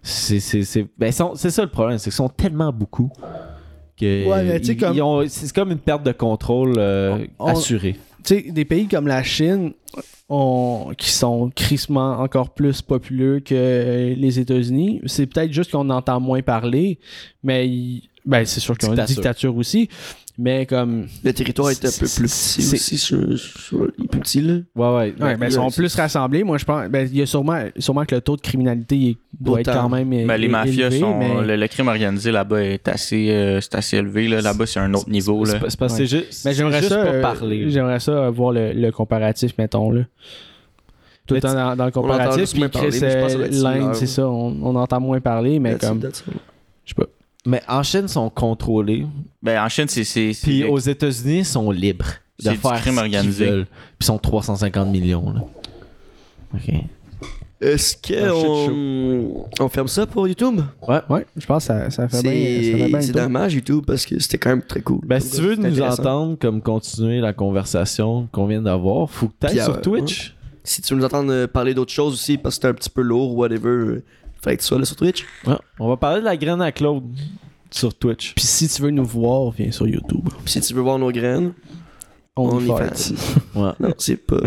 [0.08, 1.12] c'est c'est c'est ben,
[1.50, 3.12] ça le problème, c'est qu'ils sont tellement beaucoup
[4.00, 7.94] que Ouais, ils- comme- ils c'est comme une perte de contrôle euh, On- assurée.
[8.24, 9.74] tu sais, des pays comme la Chine,
[10.30, 16.20] on- qui sont crissement encore plus populeux que les États-Unis, c'est peut-être juste qu'on entend
[16.20, 17.00] moins parler,
[17.44, 17.68] mais
[18.26, 19.88] Ben, c'est sûr y a une dictature aussi.
[20.38, 21.08] Mais comme.
[21.24, 22.98] Le territoire est un peu plus petit aussi.
[22.98, 24.54] Sur, sur- il est plus petit, là.
[24.76, 25.14] Ouais, ouais.
[25.24, 26.44] Ouais, ben, ils sont plus rassemblés.
[26.44, 26.90] Moi, je pense.
[26.90, 29.88] Ben, il y a sûrement, sûrement que le taux de criminalité il doit être quand
[29.88, 30.10] même.
[30.28, 31.18] Ben, les mafias élevé, sont.
[31.18, 34.28] mais- Le, le crime organisé là-bas est assez, euh, c'est assez élevé.
[34.28, 34.42] Là.
[34.42, 35.46] Là-bas, c'est un autre niveau.
[35.46, 35.60] C'est Là.
[35.60, 35.90] parce que Ouais.
[35.90, 36.98] c'est juste, Mais j'aimerais juste ça.
[37.04, 37.70] pas euh, parler.
[37.70, 40.02] J'aimerais ça euh, voir le, le comparatif, mettons, là.
[41.28, 42.52] Tout le Mais temps dans, dans le comparatif.
[42.52, 44.28] Puis Chris, mais euh, l'Inde, c'est ça.
[44.28, 46.02] On, on entend moins parler, mais comme.
[46.02, 47.06] Je sais pas.
[47.46, 49.06] Mais en Chine, ils sont contrôlés.
[49.44, 50.04] Ben, en Chine, c'est.
[50.04, 52.06] c'est- c'est- Puis aux États-Unis, ils sont libres
[52.40, 53.46] de C'est du faire crime ce organisé.
[53.46, 53.66] qu'ils veulent.
[53.66, 55.32] Puis ils sont 350 millions.
[55.32, 55.42] Là.
[56.54, 56.74] OK.
[57.62, 60.60] Est-ce qu'on on ferme ça pour YouTube?
[60.88, 61.00] Ouais.
[61.10, 62.32] Ouais, je pense que ça, ça fait bien.
[62.32, 65.00] ça fait C'est c'est dommage, YouTube, parce que c'était quand même très cool.
[65.06, 69.28] Ben, si tu veux C'est nous entendre comme continuer la conversation qu'on vient d'avoir, faut
[69.28, 70.36] que tu Puis, sur euh, Twitch.
[70.64, 72.90] Si tu veux nous entendre euh, parler d'autres choses aussi, parce que c'était un petit
[72.90, 74.02] peu lourd, whatever,
[74.52, 75.26] que tu sois là sur Twitch.
[75.46, 75.56] Ouais.
[75.80, 77.04] On va parler de la graine à Claude
[77.72, 78.34] sur Twitch.
[78.36, 80.30] Puis si tu veux nous voir, viens sur YouTube.
[80.44, 81.54] Puis si tu veux voir nos graines,
[82.36, 82.74] OnlyFans.
[82.74, 83.14] OnlyFans.
[83.56, 83.72] Ouais.
[83.80, 84.38] Non, c'est pas,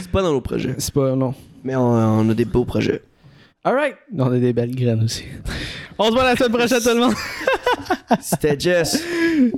[0.00, 0.74] c'est pas dans nos projets.
[0.78, 1.14] C'est pas.
[1.14, 1.34] Non.
[1.62, 3.02] Mais on, on a des beaux projets.
[3.64, 3.96] Alright.
[4.16, 5.24] On a des belles graines aussi.
[5.98, 7.14] On se voit la semaine prochaine, tout le monde.
[8.20, 9.02] C'était Jess,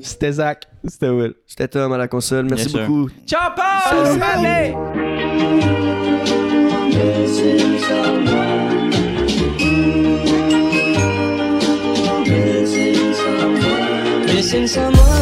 [0.02, 0.66] C'était Zach.
[0.84, 1.34] C'était Will.
[1.46, 2.46] c'était Tom à la console.
[2.48, 3.10] Merci beaucoup.
[3.26, 4.18] Ciao, Paul!
[14.48, 15.17] since I'm on